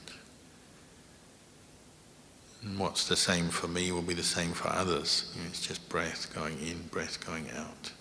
And 2.63 2.77
what's 2.79 3.07
the 3.07 3.15
same 3.15 3.49
for 3.49 3.67
me 3.67 3.91
will 3.91 4.01
be 4.01 4.13
the 4.13 4.23
same 4.23 4.51
for 4.51 4.69
others. 4.69 5.31
You 5.35 5.41
know, 5.41 5.47
it's 5.49 5.65
just 5.65 5.87
breath 5.89 6.33
going 6.33 6.57
in, 6.59 6.81
breath 6.91 7.23
going 7.25 7.47
out. 7.55 7.91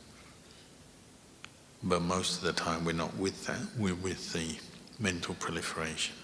But 1.82 2.02
most 2.02 2.38
of 2.38 2.44
the 2.44 2.52
time 2.52 2.84
we're 2.84 2.92
not 2.92 3.16
with 3.16 3.46
that, 3.46 3.60
we're 3.78 3.94
with 3.94 4.32
the 4.32 4.56
mental 4.98 5.34
proliferation, 5.34 6.16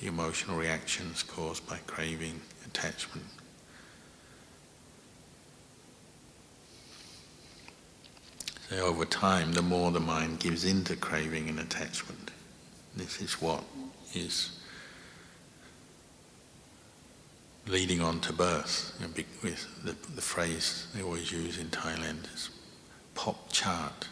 the 0.00 0.08
emotional 0.08 0.58
reactions 0.58 1.22
caused 1.22 1.66
by 1.68 1.78
craving, 1.86 2.40
attachment, 2.66 3.26
So 8.72 8.78
over 8.86 9.04
time, 9.04 9.52
the 9.52 9.60
more 9.60 9.90
the 9.90 10.00
mind 10.00 10.40
gives 10.40 10.64
into 10.64 10.96
craving 10.96 11.50
and 11.50 11.60
attachment, 11.60 12.30
this 12.96 13.20
is 13.20 13.34
what 13.34 13.62
is 14.14 14.58
leading 17.66 18.00
on 18.00 18.20
to 18.20 18.32
birth. 18.32 18.98
With 19.42 19.84
the, 19.84 19.92
the 20.14 20.22
phrase 20.22 20.86
they 20.94 21.02
always 21.02 21.30
use 21.30 21.58
in 21.58 21.66
Thailand 21.66 22.32
is 22.32 22.48
pop 23.14 23.52
chart, 23.52 24.08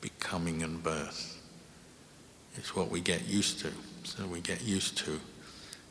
becoming 0.00 0.62
and 0.62 0.82
birth. 0.82 1.40
It's 2.56 2.74
what 2.74 2.90
we 2.90 3.00
get 3.00 3.26
used 3.26 3.60
to. 3.60 3.72
So 4.04 4.26
we 4.26 4.40
get 4.40 4.62
used 4.62 4.98
to 4.98 5.20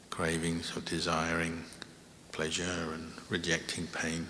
cravings 0.10 0.76
of 0.76 0.86
desiring 0.86 1.64
pleasure 2.32 2.94
and 2.94 3.12
rejecting 3.30 3.88
pain, 3.88 4.28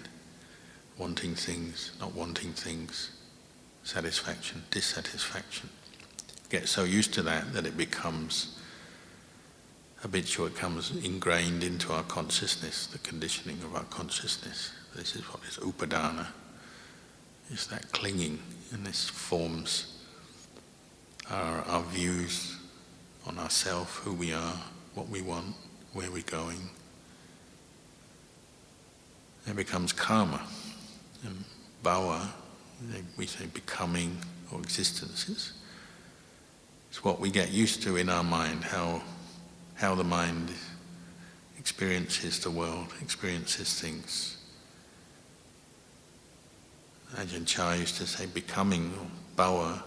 wanting 0.98 1.36
things, 1.36 1.92
not 2.00 2.14
wanting 2.14 2.54
things, 2.54 3.12
satisfaction, 3.84 4.64
dissatisfaction. 4.72 5.70
Get 6.50 6.68
so 6.68 6.84
used 6.84 7.14
to 7.16 7.22
that 7.24 7.54
that 7.54 7.66
it 7.66 7.78
becomes 7.78 8.60
habitual, 9.98 10.48
it 10.48 10.56
comes 10.56 10.96
ingrained 11.04 11.64
into 11.64 11.92
our 11.92 12.04
consciousness, 12.04 12.88
the 12.88 13.00
conditioning 13.00 13.58
of 13.64 13.76
our 13.76 13.84
consciousness. 13.86 14.72
This 14.96 15.16
is 15.16 15.24
what 15.24 15.42
is 15.48 15.58
upadana, 15.58 16.28
is 17.52 17.68
that 17.68 17.92
clinging, 17.92 18.40
and 18.72 18.86
this 18.86 19.10
forms 19.10 19.98
our, 21.30 21.62
our 21.62 21.84
views 21.84 22.58
on 23.26 23.38
ourselves, 23.38 23.94
who 23.98 24.14
we 24.14 24.34
are, 24.34 24.54
what 24.94 25.10
we 25.10 25.22
want, 25.22 25.56
where 25.94 26.10
we're 26.12 26.24
going. 26.24 26.70
It 29.46 29.56
becomes 29.56 29.94
karma. 29.94 30.42
And 31.26 31.44
bhava, 31.84 32.28
we 33.18 33.26
say 33.26 33.46
becoming 33.48 34.18
or 34.52 34.60
existences. 34.60 35.54
It's 36.90 37.04
what 37.04 37.20
we 37.20 37.30
get 37.30 37.52
used 37.52 37.84
to 37.84 37.98
in 37.98 38.10
our 38.10 38.24
mind, 38.24 38.64
how, 38.64 39.02
how 39.76 39.96
the 39.96 40.04
mind 40.04 40.50
experiences 41.60 42.40
the 42.40 42.52
world, 42.52 42.88
experiences 43.02 43.80
things. 43.80 44.37
Ajahn 47.16 47.46
Chah 47.46 47.74
used 47.74 47.98
to 47.98 48.06
say 48.06 48.26
becoming 48.26 48.92
or 49.00 49.08
bhava. 49.36 49.82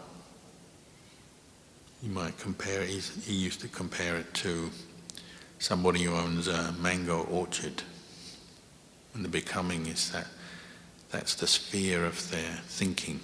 You 2.03 2.11
might 2.11 2.39
compare 2.39 2.83
he 2.85 3.35
used 3.35 3.61
to 3.61 3.69
compare 3.69 4.17
it 4.17 4.33
to 4.35 4.71
somebody 5.59 6.05
who 6.05 6.15
owns 6.15 6.49
a 6.49 6.73
mango 6.81 7.25
orchard. 7.25 7.83
And 9.15 9.25
the 9.25 9.29
becoming 9.29 9.87
is 9.87 10.11
that 10.13 10.27
that's 11.11 11.35
the 11.35 11.47
sphere 11.47 12.07
of 12.07 12.31
their 12.31 12.61
thinking. 12.65 13.21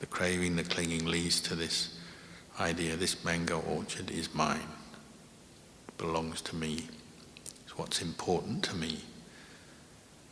The 0.00 0.06
craving, 0.06 0.56
the 0.56 0.62
clinging 0.62 1.06
leads 1.06 1.40
to 1.42 1.56
this 1.56 1.98
idea 2.60 2.96
this 2.96 3.24
mango 3.24 3.60
orchard 3.60 4.10
is 4.10 4.34
mine, 4.34 4.68
it 5.88 5.98
belongs 5.98 6.40
to 6.42 6.56
me, 6.56 6.88
it's 7.64 7.78
what's 7.78 8.02
important 8.02 8.64
to 8.64 8.76
me. 8.76 9.00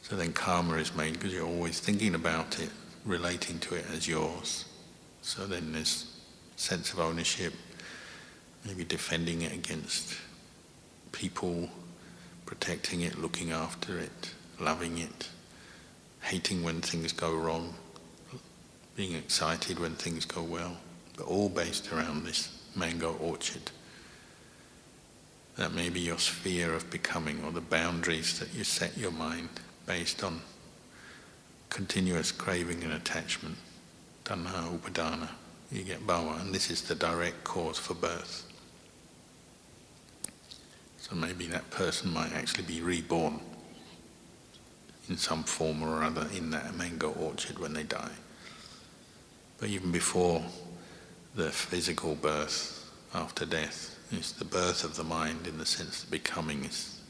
So 0.08 0.14
then 0.14 0.32
karma 0.32 0.74
is 0.76 0.94
made 0.94 1.14
because 1.14 1.34
you're 1.34 1.44
always 1.44 1.80
thinking 1.80 2.14
about 2.14 2.60
it, 2.60 2.70
relating 3.04 3.58
to 3.58 3.74
it 3.74 3.86
as 3.92 4.06
yours. 4.06 4.64
So 5.20 5.48
then 5.48 5.72
this 5.72 6.20
sense 6.54 6.92
of 6.92 7.00
ownership, 7.00 7.52
maybe 8.64 8.84
defending 8.84 9.42
it 9.42 9.52
against 9.52 10.14
people, 11.10 11.68
protecting 12.44 13.00
it, 13.00 13.18
looking 13.18 13.50
after 13.50 13.98
it, 13.98 14.30
loving 14.60 14.98
it, 14.98 15.28
hating 16.20 16.62
when 16.62 16.80
things 16.82 17.10
go 17.10 17.34
wrong, 17.34 17.74
being 18.94 19.16
excited 19.16 19.80
when 19.80 19.96
things 19.96 20.24
go 20.24 20.40
well, 20.40 20.76
but 21.16 21.26
all 21.26 21.48
based 21.48 21.92
around 21.92 22.24
this 22.24 22.56
mango 22.76 23.14
orchard. 23.14 23.72
That 25.56 25.72
may 25.72 25.88
be 25.88 25.98
your 25.98 26.20
sphere 26.20 26.74
of 26.74 26.92
becoming 26.92 27.42
or 27.42 27.50
the 27.50 27.60
boundaries 27.60 28.38
that 28.38 28.54
you 28.54 28.62
set 28.62 28.96
your 28.96 29.10
mind 29.10 29.48
based 29.86 30.22
on 30.24 30.40
continuous 31.70 32.32
craving 32.32 32.82
and 32.82 32.92
attachment, 32.92 33.56
tanha 34.24 34.78
upadana. 34.78 35.28
You 35.70 35.82
get 35.82 36.06
bhava, 36.06 36.40
and 36.40 36.54
this 36.54 36.70
is 36.70 36.82
the 36.82 36.94
direct 36.94 37.44
cause 37.44 37.78
for 37.78 37.94
birth. 37.94 38.46
So 40.98 41.14
maybe 41.14 41.46
that 41.48 41.70
person 41.70 42.12
might 42.12 42.32
actually 42.34 42.64
be 42.64 42.80
reborn 42.80 43.40
in 45.08 45.16
some 45.16 45.44
form 45.44 45.82
or 45.82 46.02
other 46.02 46.26
in 46.34 46.50
that 46.50 46.74
mango 46.76 47.12
orchard 47.12 47.58
when 47.58 47.72
they 47.72 47.84
die. 47.84 48.10
But 49.58 49.68
even 49.68 49.92
before 49.92 50.42
the 51.34 51.50
physical 51.50 52.14
birth, 52.14 52.90
after 53.14 53.46
death, 53.46 53.98
is 54.12 54.32
the 54.32 54.44
birth 54.44 54.84
of 54.84 54.96
the 54.96 55.04
mind 55.04 55.46
in 55.46 55.58
the 55.58 55.66
sense 55.66 56.04
of 56.04 56.10
becoming 56.10 56.64
is 56.64 57.00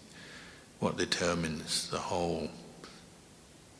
what 0.78 0.96
determines 0.96 1.90
the 1.90 1.98
whole 1.98 2.50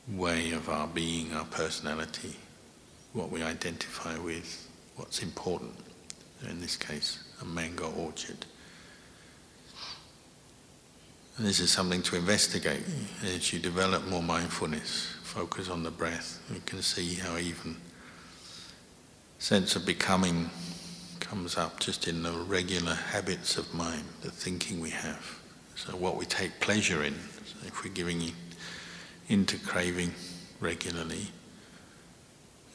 way 0.09 0.53
of 0.53 0.69
our 0.69 0.87
being, 0.87 1.33
our 1.33 1.45
personality, 1.47 2.37
what 3.13 3.31
we 3.31 3.43
identify 3.43 4.19
with, 4.19 4.69
what's 4.97 5.23
important. 5.23 5.75
In 6.49 6.61
this 6.61 6.77
case, 6.77 7.25
a 7.41 7.45
mango 7.45 7.91
orchard. 7.93 8.47
And 11.37 11.47
this 11.47 11.61
is 11.61 11.71
something 11.71 12.03
to 12.03 12.17
investigate 12.17 12.83
as 13.25 13.53
you 13.53 13.59
develop 13.59 14.07
more 14.07 14.23
mindfulness, 14.23 15.15
focus 15.23 15.69
on 15.69 15.83
the 15.83 15.91
breath. 15.91 16.41
You 16.53 16.63
can 16.65 16.83
see 16.83 17.15
how 17.15 17.37
even 17.37 17.77
sense 19.39 19.77
of 19.77 19.85
becoming 19.85 20.49
comes 21.21 21.59
up 21.59 21.79
just 21.81 22.09
in 22.09 22.23
the 22.23 22.33
regular 22.33 22.95
habits 22.95 23.59
of 23.59 23.73
mind, 23.75 24.05
the 24.23 24.31
thinking 24.31 24.81
we 24.81 24.91
have. 24.91 25.39
So 25.75 25.93
what 25.97 26.17
we 26.17 26.25
take 26.25 26.59
pleasure 26.61 27.03
in, 27.05 27.15
so 27.45 27.67
if 27.67 27.85
we're 27.85 27.93
giving 27.93 28.21
into 29.29 29.59
craving 29.59 30.13
regularly, 30.61 31.29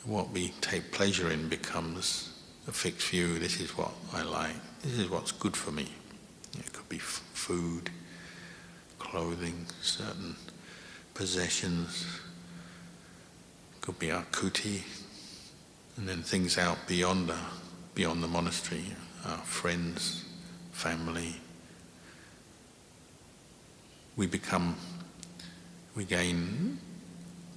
what 0.06 0.32
we 0.32 0.50
take 0.62 0.92
pleasure 0.92 1.32
in 1.32 1.48
becomes 1.48 2.32
a 2.68 2.72
fixed 2.72 3.08
view. 3.10 3.40
This 3.40 3.60
is 3.60 3.78
what 3.78 3.92
I 4.14 4.24
like. 4.24 4.56
This 4.82 4.98
is 4.98 5.10
what's 5.10 5.32
good 5.32 5.56
for 5.56 5.72
me. 5.72 5.88
It 6.58 6.74
could 6.74 6.90
be 6.90 6.98
f- 6.98 7.24
food 7.34 7.90
clothing, 9.00 9.66
certain 9.82 10.36
possessions. 11.14 12.06
Could 13.82 14.00
be 14.00 14.12
our 14.12 14.24
kuti, 14.32 14.84
and 15.98 16.08
then 16.08 16.22
things 16.22 16.58
out 16.58 16.78
beyond 16.88 17.28
the, 17.30 17.38
beyond 17.96 18.24
the 18.24 18.28
monastery, 18.28 18.86
our 19.26 19.38
friends, 19.40 20.24
family. 20.72 21.36
We 24.16 24.28
become, 24.28 24.76
we 25.96 26.06
gain 26.06 26.80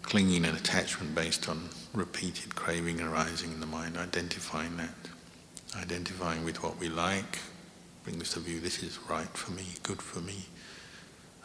clinging 0.03 0.45
and 0.45 0.57
attachment 0.57 1.15
based 1.15 1.49
on 1.49 1.69
repeated 1.93 2.55
craving 2.55 3.01
arising 3.01 3.53
in 3.53 3.61
the 3.61 3.67
mind, 3.67 3.97
identifying 3.97 4.77
that, 4.77 4.95
identifying 5.77 6.45
with 6.45 6.63
what 6.63 6.79
we 6.79 6.89
like, 6.89 7.39
brings 8.05 8.35
the 8.35 8.41
view 8.41 8.61
this 8.61 8.83
is 8.83 8.99
right 9.09 9.29
for 9.37 9.53
me, 9.53 9.65
good 9.83 10.03
for 10.03 10.21
me 10.21 10.45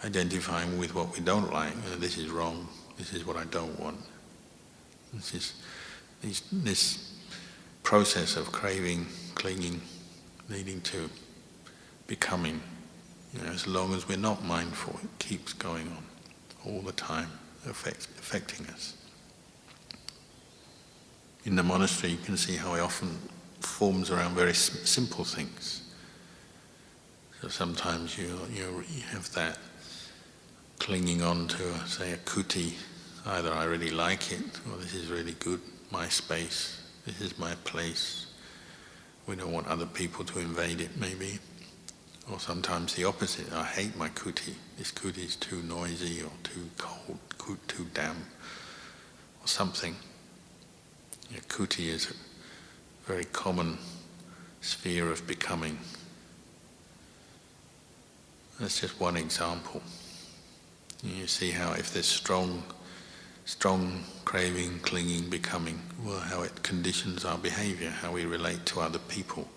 identifying 0.04 0.78
with 0.78 0.95
what 0.95 1.13
we 1.13 1.19
don't 1.19 1.52
like. 1.52 1.73
Uh, 1.91 1.97
this 1.97 2.17
is 2.17 2.30
wrong. 2.30 2.67
This 2.97 3.13
is 3.13 3.25
what 3.25 3.38
I 3.38 3.45
don't 3.45 3.78
want. 3.80 3.97
This 5.13 5.34
is 5.34 5.54
this, 6.21 6.43
this 6.52 7.13
process 7.84 8.36
of 8.36 8.52
craving, 8.52 9.06
clinging, 9.36 9.82
leading 10.49 10.82
to 10.82 11.10
becoming. 12.08 12.62
You 13.34 13.43
know, 13.43 13.52
as 13.52 13.67
long 13.67 13.93
as 13.93 14.08
we're 14.08 14.17
not 14.17 14.43
mindful, 14.43 14.99
it 15.04 15.10
keeps 15.19 15.54
going 15.54 15.88
on 15.88 16.04
all 16.65 16.82
the 16.82 16.91
time, 16.91 17.30
affect, 17.67 18.08
affecting 18.19 18.65
us. 18.67 18.95
In 21.45 21.56
the 21.56 21.63
monastery, 21.63 22.13
you 22.13 22.17
can 22.17 22.38
see 22.38 22.56
how 22.56 22.76
it 22.76 22.82
often 22.82 23.17
forms 23.62 24.12
around 24.12 24.36
very 24.36 24.54
simple 24.54 25.24
things. 25.24 25.82
So 27.41 27.48
sometimes 27.48 28.17
you, 28.17 28.38
you, 28.54 28.84
you 28.93 29.02
have 29.12 29.32
that 29.34 29.58
clinging 30.80 31.22
on 31.22 31.48
to, 31.48 31.88
say, 31.88 32.12
a 32.12 32.17
kuti. 32.17 32.74
Either 33.26 33.51
I 33.53 33.66
really 33.66 33.91
like 33.91 34.32
it, 34.32 34.43
or 34.70 34.78
this 34.78 34.93
is 34.93 35.07
really 35.07 35.36
good, 35.39 35.62
my 35.91 36.07
space, 36.07 36.82
this 37.05 37.22
is 37.22 37.38
my 37.38 37.53
place. 37.64 38.28
We 39.28 39.36
don't 39.36 39.51
want 39.51 39.68
other 39.68 39.86
people 39.86 40.26
to 40.26 40.39
invade 40.39 40.82
it, 40.82 40.97
maybe. 40.97 41.39
Or 42.32 42.39
sometimes 42.39 42.93
the 42.93 43.05
opposite, 43.05 43.51
I 43.51 43.63
hate 43.63 43.97
my 43.97 44.09
kuti. 44.09 44.53
This 44.77 44.91
kuti 44.91 45.25
is 45.25 45.36
too 45.36 45.63
noisy, 45.63 46.21
or 46.21 46.32
too 46.43 46.69
cold, 46.77 47.17
too 47.67 47.88
damp, 47.93 48.17
or 49.41 49.47
something. 49.47 49.95
Yeah, 51.32 51.39
kuti 51.47 51.88
is 51.88 52.11
a 52.11 52.13
very 53.11 53.25
common 53.25 53.80
sphere 54.61 55.11
of 55.11 55.25
becoming. 55.25 55.80
That's 58.59 58.82
just 58.82 58.99
one 58.99 59.17
example. 59.17 59.82
You 61.01 61.27
see 61.27 61.51
how 61.51 61.71
if 61.73 61.93
there's 61.93 62.05
strong, 62.05 62.61
strong 63.45 64.03
craving, 64.25 64.80
clinging, 64.82 65.30
becoming, 65.30 65.82
well, 66.03 66.19
how 66.19 66.43
it 66.43 66.61
conditions 66.61 67.25
our 67.25 67.38
behavior, 67.38 67.89
how 67.89 68.11
we 68.11 68.25
relate 68.25 68.65
to 68.67 68.82
other 68.82 68.99
people. 68.99 69.47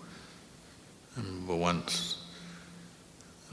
And 1.15 1.47
once 1.47 2.22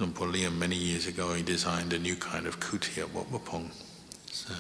Luang 0.01 0.13
Por 0.15 0.29
Liam, 0.29 0.57
many 0.57 0.77
years 0.77 1.07
ago, 1.07 1.35
he 1.35 1.43
designed 1.43 1.93
a 1.93 1.99
new 1.99 2.17
kind 2.17 2.47
of 2.47 2.59
kuti 2.59 3.03
at 3.03 3.13
Wat 3.13 3.31
Pah 3.31 3.37
Pong. 3.37 3.71
Uh, 4.51 4.55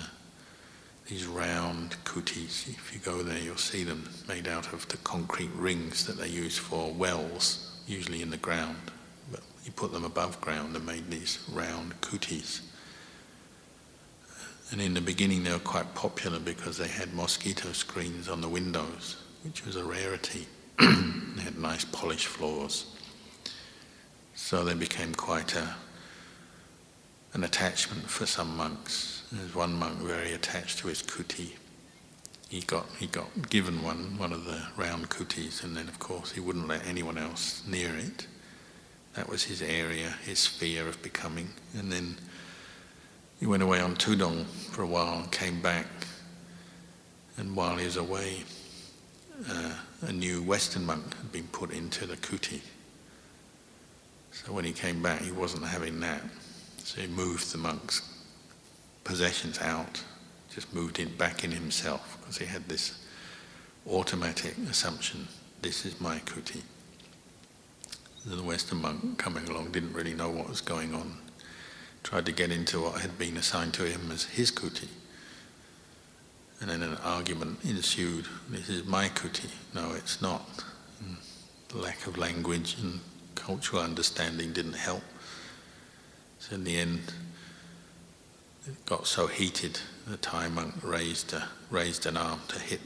these 1.09 1.25
round 1.25 1.97
kutis, 2.05 2.69
if 2.69 2.91
you 2.93 3.01
go 3.01 3.23
there, 3.23 3.39
you'll 3.39 3.57
see 3.57 3.83
them 3.83 4.07
made 4.29 4.47
out 4.47 4.71
of 4.75 4.87
the 4.89 4.99
concrete 4.99 5.49
rings 5.55 6.05
that 6.05 6.19
they 6.19 6.29
use 6.29 6.59
for 6.59 6.93
wells, 6.93 7.81
usually 7.87 8.21
in 8.21 8.29
the 8.29 8.37
ground. 8.37 8.77
But 9.31 9.41
he 9.65 9.71
put 9.71 9.95
them 9.95 10.05
above 10.05 10.39
ground 10.43 10.77
and 10.77 10.85
made 10.85 11.11
these 11.11 11.39
round 11.51 11.99
kutis. 12.03 12.61
And 14.73 14.79
in 14.79 14.93
the 14.93 15.01
beginning, 15.01 15.45
they 15.45 15.53
were 15.53 15.59
quite 15.59 15.95
popular 15.95 16.39
because 16.39 16.77
they 16.77 16.89
had 16.89 17.15
mosquito 17.15 17.73
screens 17.73 18.29
on 18.29 18.43
the 18.43 18.49
windows, 18.51 19.17
which 19.43 19.65
was 19.65 19.77
a 19.77 19.85
rarity. 19.85 20.47
they 20.79 21.43
had 21.43 21.59
nice 21.59 21.87
polished 21.87 22.27
floors. 22.27 22.95
So 24.43 24.65
they 24.65 24.75
became 24.75 25.15
quite 25.15 25.55
a, 25.55 25.77
an 27.35 27.45
attachment 27.45 28.11
for 28.11 28.27
some 28.27 28.57
monks. 28.57 29.23
There's 29.31 29.55
one 29.55 29.75
monk 29.75 29.99
very 30.01 30.33
attached 30.33 30.79
to 30.79 30.89
his 30.89 31.03
kuti. 31.03 31.53
He 32.49 32.63
got, 32.63 32.87
he 32.99 33.07
got 33.07 33.49
given 33.49 33.81
one, 33.81 34.19
one 34.19 34.33
of 34.33 34.47
the 34.47 34.61
round 34.77 35.09
kutis, 35.09 35.63
and 35.63 35.77
then 35.77 35.87
of 35.87 36.01
course 36.01 36.33
he 36.33 36.41
wouldn't 36.41 36.67
let 36.67 36.85
anyone 36.85 37.17
else 37.17 37.63
near 37.69 37.95
it. 37.95 38.27
That 39.15 39.29
was 39.29 39.45
his 39.45 39.63
area, 39.63 40.15
his 40.25 40.41
sphere 40.41 40.89
of 40.89 41.01
becoming. 41.01 41.51
And 41.79 41.93
then 41.93 42.17
he 43.39 43.47
went 43.47 43.63
away 43.63 43.79
on 43.81 43.95
Tudong 43.95 44.47
for 44.47 44.83
a 44.83 44.87
while 44.87 45.21
and 45.21 45.31
came 45.31 45.63
back. 45.63 45.87
And 47.37 47.55
while 47.55 47.77
he 47.77 47.85
was 47.85 47.99
away, 47.99 48.43
uh, 49.49 49.75
a 50.01 50.13
new 50.13 50.43
Western 50.43 50.87
monk 50.87 51.15
had 51.19 51.31
been 51.31 51.47
put 51.53 51.71
into 51.71 52.05
the 52.05 52.17
kuti. 52.17 52.63
So 54.33 54.53
when 54.53 54.65
he 54.65 54.73
came 54.73 55.03
back, 55.03 55.23
he 55.23 55.33
wasn't 55.33 55.65
having 55.65 56.01
that. 56.01 56.23
So 56.79 57.01
he 57.01 57.07
moved 57.09 57.53
the 57.53 57.59
monk's 57.59 58.03
possessions 59.05 59.61
out, 59.61 60.03
just 60.53 60.73
moved 60.75 60.99
it 60.99 61.19
back 61.19 61.45
in 61.45 61.51
himself, 61.51 62.19
because 62.21 62.39
he 62.39 62.47
had 62.47 62.69
this 62.69 63.07
automatic 63.89 64.57
assumption 64.69 65.27
this 65.63 65.85
is 65.85 66.01
my 66.01 66.19
kuti. 66.21 66.63
The 68.25 68.43
Western 68.43 68.81
monk 68.81 69.19
coming 69.19 69.47
along 69.49 69.73
didn't 69.73 69.93
really 69.93 70.15
know 70.15 70.31
what 70.31 70.49
was 70.49 70.61
going 70.61 70.95
on 70.95 71.19
tried 72.03 72.27
to 72.27 72.33
get 72.33 72.51
into 72.51 72.81
what 72.81 73.01
had 73.01 73.19
been 73.19 73.37
assigned 73.37 73.75
to 73.75 73.85
him 73.85 74.11
as 74.11 74.25
his 74.25 74.51
kuti. 74.51 74.89
And 76.61 76.71
then 76.71 76.83
an 76.83 76.97
argument 77.05 77.59
ensued. 77.65 78.27
This 78.49 78.69
is 78.69 78.87
my 78.87 79.09
kuti. 79.09 79.51
No, 79.75 79.93
it's 79.93 80.21
not. 80.21 80.47
Mm. 81.03 81.17
And 81.73 81.83
lack 81.83 82.07
of 82.07 82.19
language 82.19 82.77
and 82.81 83.01
cultural 83.41 83.83
understanding 83.83 84.53
didn't 84.53 84.75
help. 84.75 85.03
So 86.39 86.55
in 86.55 86.65
the 86.65 86.77
end, 86.79 87.13
it 88.67 88.87
got 88.87 89.07
so 89.07 89.27
heated, 89.27 89.81
the 90.07 90.17
Thai 90.17 90.49
monk 90.49 90.75
raised, 90.83 91.33
a, 91.33 91.49
raised 91.71 92.07
an 92.07 92.17
arm 92.17 92.41
to 92.49 92.59
hit 92.59 92.81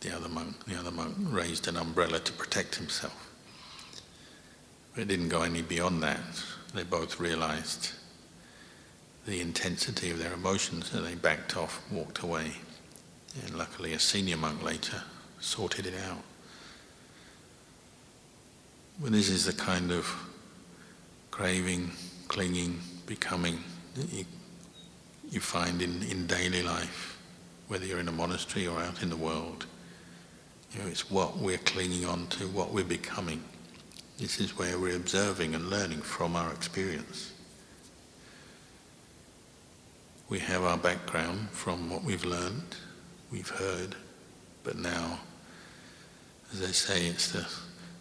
the 0.00 0.14
other 0.14 0.28
monk. 0.28 0.64
The 0.66 0.78
other 0.78 0.90
monk 0.90 1.16
raised 1.20 1.66
an 1.66 1.76
umbrella 1.76 2.20
to 2.20 2.32
protect 2.32 2.76
himself. 2.76 3.28
But 4.94 5.02
it 5.02 5.08
didn't 5.08 5.30
go 5.30 5.42
any 5.42 5.62
beyond 5.62 6.02
that. 6.02 6.20
They 6.74 6.84
both 6.84 7.18
realized 7.18 7.92
the 9.26 9.40
intensity 9.40 10.10
of 10.10 10.18
their 10.18 10.32
emotions, 10.32 10.94
and 10.94 11.04
they 11.04 11.14
backed 11.14 11.56
off, 11.56 11.82
walked 11.90 12.20
away. 12.20 12.52
And 13.44 13.56
luckily, 13.56 13.92
a 13.92 13.98
senior 13.98 14.36
monk 14.36 14.62
later 14.62 15.02
sorted 15.40 15.86
it 15.86 15.94
out. 16.08 16.22
But 19.00 19.12
this 19.12 19.28
is 19.28 19.44
the 19.44 19.52
kind 19.52 19.92
of 19.92 20.12
craving, 21.30 21.92
clinging, 22.26 22.80
becoming 23.06 23.58
that 23.94 24.12
you, 24.12 24.24
you 25.30 25.40
find 25.40 25.80
in, 25.82 26.02
in 26.02 26.26
daily 26.26 26.62
life, 26.62 27.18
whether 27.68 27.84
you're 27.84 28.00
in 28.00 28.08
a 28.08 28.12
monastery 28.12 28.66
or 28.66 28.80
out 28.80 29.02
in 29.02 29.10
the 29.10 29.16
world. 29.16 29.66
You 30.72 30.82
know, 30.82 30.88
it's 30.88 31.10
what 31.10 31.38
we're 31.38 31.58
clinging 31.58 32.04
on 32.04 32.26
to, 32.28 32.48
what 32.48 32.72
we're 32.72 32.84
becoming. 32.84 33.42
This 34.18 34.40
is 34.40 34.58
where 34.58 34.78
we're 34.78 34.96
observing 34.96 35.54
and 35.54 35.70
learning 35.70 36.02
from 36.02 36.34
our 36.34 36.52
experience 36.52 37.32
we 40.28 40.38
have 40.38 40.62
our 40.62 40.76
background 40.76 41.48
from 41.50 41.88
what 41.88 42.04
we've 42.04 42.24
learned, 42.24 42.76
we've 43.32 43.48
heard, 43.48 43.94
but 44.62 44.76
now, 44.76 45.18
as 46.52 46.60
they 46.60 46.72
say, 46.72 47.06
it's 47.06 47.32
the, 47.32 47.46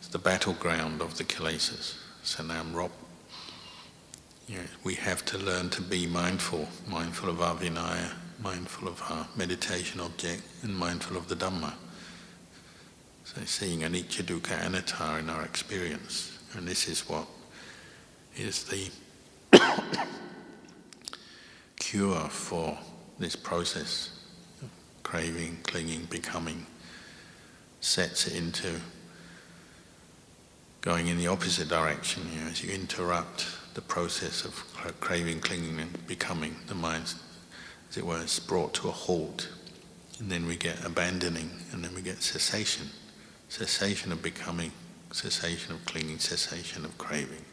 it's 0.08 0.14
the 0.14 0.20
battleground 0.20 1.02
of 1.02 1.18
the 1.18 1.24
kilesas, 1.26 1.96
Sanam 2.24 2.74
Rop. 2.74 2.92
Yeah, 4.48 4.64
we 4.82 4.94
have 4.96 5.26
to 5.26 5.38
learn 5.38 5.70
to 5.72 5.82
be 5.82 6.08
mindful, 6.08 6.66
mindful 6.88 7.30
of 7.30 7.42
our 7.42 7.56
Vinaya, 7.56 8.14
mindful 8.42 8.88
of 8.88 9.02
our 9.10 9.28
meditation 9.36 10.00
object, 10.00 10.44
and 10.64 10.74
mindful 10.74 11.18
of 11.18 11.28
the 11.28 11.36
Dhamma. 11.36 11.74
So 13.26 13.42
seeing 13.44 13.82
anicca, 13.82 14.24
dukkha, 14.24 14.66
anatta 14.66 15.20
in 15.20 15.30
our 15.30 15.44
experience, 15.44 16.40
and 16.54 16.66
this 16.66 16.88
is 16.88 17.02
what 17.10 17.28
is 18.38 18.64
the 18.64 18.90
cure 21.82 22.30
for 22.30 22.78
this 23.20 23.36
process 23.36 24.22
of 24.62 24.70
craving, 25.04 25.58
clinging, 25.64 26.06
becoming, 26.06 26.66
sets 27.82 28.28
it 28.28 28.38
into 28.38 28.80
going 30.88 31.10
in 31.10 31.18
the 31.18 31.28
opposite 31.28 31.68
direction. 31.68 32.24
You 32.34 32.40
know, 32.40 32.48
as 32.48 32.64
you 32.64 32.74
interrupt 32.74 33.46
the 33.74 33.82
process 33.82 34.46
of 34.46 34.54
craving, 35.02 35.42
clinging, 35.42 35.82
and 35.82 36.08
becoming, 36.08 36.56
the 36.68 36.76
mind, 36.76 37.14
as 37.90 37.98
it 37.98 38.06
were, 38.06 38.24
is 38.24 38.40
brought 38.40 38.74
to 38.76 38.88
a 38.88 38.92
halt. 38.92 39.50
And 40.18 40.32
then 40.32 40.48
we 40.48 40.56
get 40.56 40.86
abandoning, 40.86 41.52
and 41.74 41.84
then 41.84 41.94
we 41.94 42.02
get 42.02 42.24
cessation. 42.24 42.88
Cessation 43.50 44.14
of 44.14 44.24
becoming, 44.24 44.72
cessation 45.12 45.74
of 45.74 45.86
clinging, 45.86 46.20
cessation 46.20 46.86
of 46.86 46.98
craving. 46.98 47.44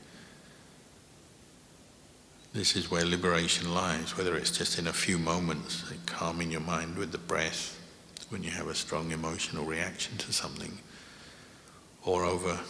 This 2.52 2.76
is 2.76 2.88
where 2.88 3.04
liberation 3.04 3.74
lies, 3.74 4.16
whether 4.16 4.36
it's 4.36 4.56
just 4.56 4.78
in 4.78 4.86
a 4.86 4.92
few 4.92 5.18
moments, 5.18 5.90
like 5.90 6.06
calming 6.06 6.52
your 6.52 6.60
mind 6.60 6.96
with 6.96 7.10
the 7.10 7.18
breath 7.18 7.80
when 8.28 8.44
you 8.44 8.52
have 8.52 8.68
a 8.68 8.76
strong 8.76 9.10
emotional 9.10 9.64
reaction 9.64 10.16
to 10.18 10.32
something, 10.32 10.78
or 12.04 12.24
over 12.24 12.60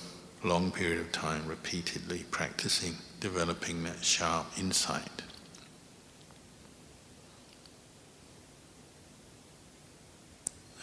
long 0.45 0.70
period 0.70 1.01
of 1.01 1.11
time, 1.11 1.47
repeatedly 1.47 2.24
practicing, 2.30 2.95
developing 3.18 3.82
that 3.84 4.05
sharp 4.05 4.47
insight. 4.59 5.22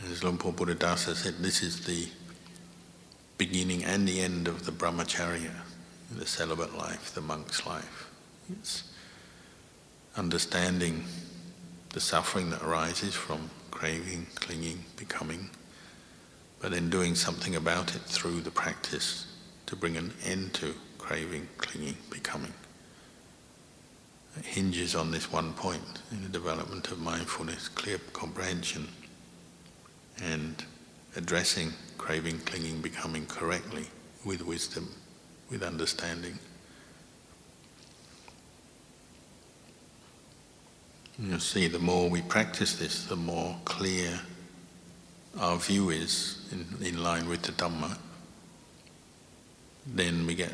As 0.09 0.23
Luang 0.23 0.39
Por 0.39 0.51
Buddhadasa 0.51 1.15
said, 1.15 1.35
this 1.37 1.61
is 1.61 1.85
the 1.85 2.07
beginning 3.37 3.83
and 3.83 4.07
the 4.07 4.19
end 4.19 4.47
of 4.47 4.65
the 4.65 4.71
brahmacharya, 4.71 5.51
the 6.11 6.25
celibate 6.25 6.75
life, 6.75 7.13
the 7.13 7.21
monk's 7.21 7.65
life. 7.67 8.09
It's 8.51 8.91
understanding 10.17 11.03
the 11.93 11.99
suffering 11.99 12.49
that 12.49 12.63
arises 12.63 13.13
from 13.13 13.51
craving, 13.69 14.25
clinging, 14.35 14.83
becoming, 14.97 15.51
but 16.59 16.71
then 16.71 16.89
doing 16.89 17.13
something 17.13 17.55
about 17.55 17.95
it 17.95 18.01
through 18.01 18.41
the 18.41 18.51
practice 18.51 19.30
to 19.71 19.77
bring 19.77 19.95
an 19.95 20.13
end 20.25 20.53
to 20.53 20.75
craving, 20.97 21.47
clinging, 21.57 21.95
becoming. 22.09 22.51
It 24.37 24.45
hinges 24.45 24.95
on 24.95 25.11
this 25.11 25.31
one 25.31 25.53
point 25.53 26.01
in 26.11 26.21
the 26.21 26.27
development 26.27 26.91
of 26.91 26.99
mindfulness, 26.99 27.69
clear 27.69 27.97
comprehension, 28.11 28.89
and 30.21 30.61
addressing 31.15 31.71
craving, 31.97 32.39
clinging, 32.39 32.81
becoming 32.81 33.25
correctly 33.27 33.85
with 34.25 34.41
wisdom, 34.41 34.89
with 35.49 35.63
understanding. 35.63 36.37
You'll 41.17 41.39
see 41.39 41.69
the 41.69 41.79
more 41.79 42.09
we 42.09 42.23
practice 42.23 42.75
this, 42.75 43.05
the 43.05 43.15
more 43.15 43.55
clear 43.63 44.19
our 45.39 45.55
view 45.55 45.91
is 45.91 46.41
in, 46.51 46.85
in 46.85 47.01
line 47.01 47.29
with 47.29 47.43
the 47.43 47.53
Dhamma. 47.53 47.97
Then 49.85 50.25
we 50.27 50.35
get 50.35 50.53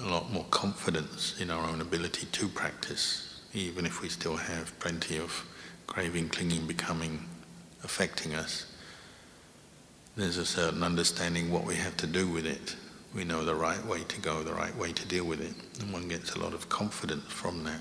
a 0.00 0.08
lot 0.08 0.32
more 0.32 0.46
confidence 0.50 1.40
in 1.40 1.50
our 1.50 1.68
own 1.68 1.80
ability 1.80 2.26
to 2.32 2.48
practice, 2.48 3.40
even 3.52 3.86
if 3.86 4.02
we 4.02 4.08
still 4.08 4.36
have 4.36 4.78
plenty 4.78 5.18
of 5.18 5.44
craving, 5.86 6.28
clinging, 6.28 6.66
becoming 6.66 7.24
affecting 7.84 8.34
us. 8.34 8.66
There's 10.16 10.38
a 10.38 10.46
certain 10.46 10.82
understanding 10.82 11.50
what 11.50 11.64
we 11.64 11.76
have 11.76 11.96
to 11.98 12.06
do 12.06 12.28
with 12.28 12.46
it. 12.46 12.76
We 13.14 13.24
know 13.24 13.44
the 13.44 13.54
right 13.54 13.84
way 13.86 14.02
to 14.04 14.20
go, 14.20 14.42
the 14.42 14.54
right 14.54 14.76
way 14.76 14.92
to 14.92 15.08
deal 15.08 15.24
with 15.24 15.40
it, 15.40 15.54
and 15.80 15.92
one 15.92 16.08
gets 16.08 16.34
a 16.34 16.40
lot 16.40 16.54
of 16.54 16.68
confidence 16.68 17.30
from 17.30 17.64
that 17.64 17.80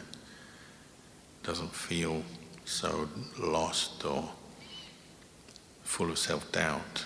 doesn't 1.45 1.76
feel 1.76 2.24
so 2.66 3.07
lost 3.39 4.03
or 4.03 4.32
full 5.84 6.09
of 6.09 6.18
self-doubt. 6.18 7.05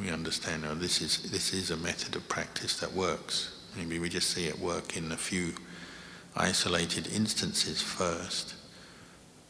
We 0.00 0.10
understand, 0.10 0.64
oh, 0.68 0.74
this 0.74 1.00
is, 1.00 1.30
this 1.30 1.52
is 1.52 1.70
a 1.70 1.76
method 1.76 2.16
of 2.16 2.28
practice 2.28 2.78
that 2.80 2.92
works. 2.92 3.54
Maybe 3.76 3.98
we 3.98 4.08
just 4.08 4.30
see 4.30 4.46
it 4.46 4.58
work 4.58 4.96
in 4.96 5.12
a 5.12 5.16
few 5.16 5.54
isolated 6.36 7.06
instances 7.06 7.80
first, 7.80 8.54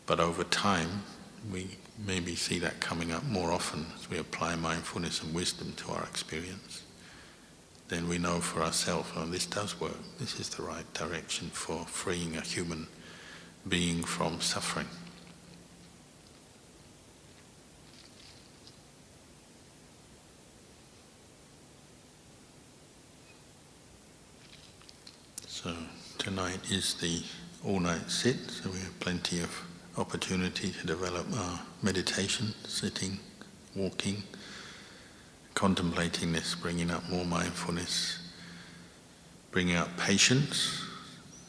but 0.07 0.21
over 0.21 0.45
time 0.45 1.03
we 1.51 1.69
maybe 2.07 2.35
see 2.35 2.59
that 2.59 2.81
coming 2.81 3.13
up 3.13 3.25
more 3.25 3.53
often 3.53 3.87
as 3.99 4.11
we 4.11 4.19
apply 4.19 4.55
mindfulness 4.57 5.23
and 5.23 5.35
wisdom 5.35 5.73
to 5.77 5.93
our 5.93 6.03
experience. 6.05 6.83
Then 7.89 8.09
we 8.09 8.19
know 8.19 8.41
for 8.41 8.63
ourselves, 8.63 9.11
oh, 9.17 9.27
this 9.27 9.47
does 9.47 9.81
work. 9.81 9.97
This 10.19 10.41
is 10.41 10.49
the 10.49 10.63
right 10.63 10.91
direction 10.95 11.49
for 11.49 11.85
freeing 11.87 12.37
a 12.37 12.41
human 12.41 12.87
being 13.69 14.03
from 14.03 14.41
suffering. 14.41 14.89
So 25.47 25.75
tonight 26.25 26.71
is 26.71 26.95
the 26.95 27.23
all-night 27.67 28.11
sit, 28.11 28.51
so 28.51 28.71
we 28.71 28.79
have 28.79 28.99
plenty 28.99 29.41
of 29.41 29.63
opportunity 29.99 30.71
to 30.71 30.87
develop 30.87 31.27
our 31.37 31.61
meditation, 31.83 32.55
sitting, 32.67 33.19
walking, 33.77 34.23
contemplating 35.53 36.33
this, 36.33 36.55
bringing 36.55 36.91
up 36.91 37.07
more 37.11 37.27
mindfulness, 37.27 38.21
bringing 39.51 39.77
up 39.77 39.95
patience. 39.99 40.83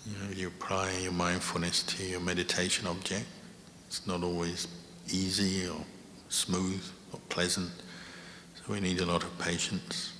You 0.05 0.17
know, 0.17 0.35
you 0.35 0.47
apply 0.49 0.91
your 1.03 1.13
mindfulness 1.13 1.81
to 1.83 2.03
your 2.03 2.19
meditation 2.19 2.85
object. 2.85 3.27
It's 3.87 4.05
not 4.05 4.23
always 4.23 4.67
easy 5.07 5.69
or 5.69 5.79
smooth 6.27 6.83
or 7.13 7.19
pleasant, 7.29 7.71
so 8.55 8.73
we 8.73 8.81
need 8.81 8.99
a 8.99 9.05
lot 9.05 9.23
of 9.23 9.39
patience. 9.39 10.14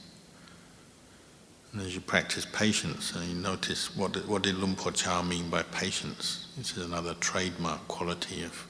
And 1.76 1.86
as 1.86 1.93
you 1.93 1.99
practice 1.99 2.45
patience, 2.45 3.13
and 3.13 3.28
you 3.28 3.36
notice 3.36 3.93
what 3.97 4.15
what 4.26 4.43
did 4.43 4.55
Luang 4.55 4.78
Por 4.78 4.93
Chah 4.93 5.21
mean 5.21 5.49
by 5.49 5.61
patience? 5.61 6.47
This 6.57 6.78
is 6.78 6.86
another 6.86 7.15
trademark 7.15 7.86
quality 7.89 8.43
of 8.43 8.65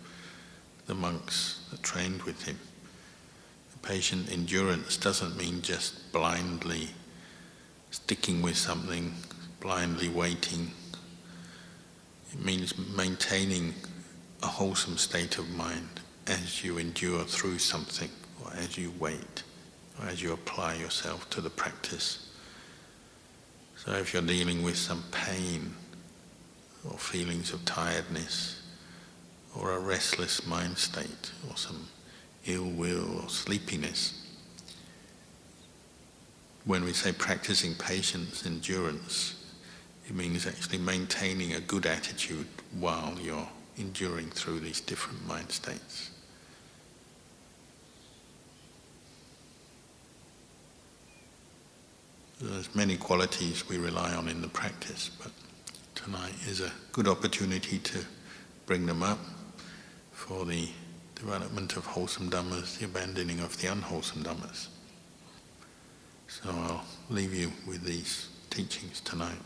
the 0.87 0.95
monks 0.95 1.61
that 1.69 1.83
trained 1.83 2.23
with 2.23 2.41
him. 2.45 2.57
Patient 3.83 4.31
endurance 4.31 4.97
doesn't 4.97 5.37
mean 5.37 5.61
just 5.61 6.11
blindly 6.11 6.89
sticking 7.91 8.41
with 8.41 8.57
something, 8.57 9.13
blindly 9.59 10.09
waiting. 10.09 10.71
It 12.33 12.43
means 12.43 12.73
maintaining 12.97 13.75
a 14.41 14.47
wholesome 14.47 14.97
state 14.97 15.37
of 15.37 15.47
mind 15.51 16.01
as 16.25 16.63
you 16.63 16.79
endure 16.79 17.23
through 17.25 17.59
something, 17.59 18.09
or 18.43 18.51
as 18.53 18.79
you 18.79 18.91
wait, 18.97 19.43
or 20.01 20.07
as 20.07 20.23
you 20.23 20.33
apply 20.33 20.73
yourself 20.73 21.29
to 21.29 21.39
the 21.39 21.51
practice. 21.51 22.24
So 23.85 23.93
if 23.93 24.13
you're 24.13 24.23
dealing 24.23 24.63
with 24.63 24.77
some 24.77 25.03
pain 25.11 25.75
or 26.89 26.97
feelings 26.97 27.53
of 27.53 27.63
tiredness 27.65 28.61
or 29.55 29.73
a 29.73 29.79
restless 29.79 30.45
mind 30.47 30.77
state 30.77 31.31
or 31.47 31.55
some 31.55 31.87
ill 32.47 32.65
will 32.65 33.21
or 33.21 33.29
sleepiness, 33.29 34.25
when 36.65 36.83
we 36.83 36.93
say 36.93 37.11
practicing 37.11 37.75
patience, 37.75 38.43
endurance, 38.47 39.35
it 40.07 40.15
means 40.15 40.47
actually 40.47 40.79
maintaining 40.79 41.53
a 41.53 41.59
good 41.59 41.85
attitude 41.85 42.47
while 42.79 43.15
you're 43.21 43.47
enduring 43.77 44.31
through 44.31 44.61
these 44.61 44.81
different 44.81 45.27
mind 45.27 45.51
states. 45.51 46.09
There's 52.47 52.75
many 52.75 52.95
qualities 52.95 53.67
we 53.67 53.79
rely 53.79 54.13
on 54.13 54.29
in 54.29 54.39
the 54.39 54.47
practice, 54.47 55.09
but 55.21 55.31
tonight 55.95 56.35
is 56.47 56.61
a 56.61 56.71
good 56.91 57.07
opportunity 57.07 57.79
to 57.79 58.05
bring 58.67 58.85
them 58.85 59.01
up 59.01 59.17
for 60.11 60.45
the 60.45 60.69
development 61.15 61.75
of 61.75 61.87
wholesome 61.87 62.29
dhammas, 62.29 62.77
the 62.77 62.85
abandoning 62.85 63.39
of 63.39 63.59
the 63.59 63.71
unwholesome 63.71 64.23
dhammas. 64.23 64.67
So 66.27 66.51
I'll 66.51 66.85
leave 67.09 67.33
you 67.33 67.51
with 67.65 67.83
these 67.83 68.29
teachings 68.51 69.01
tonight. 69.01 69.41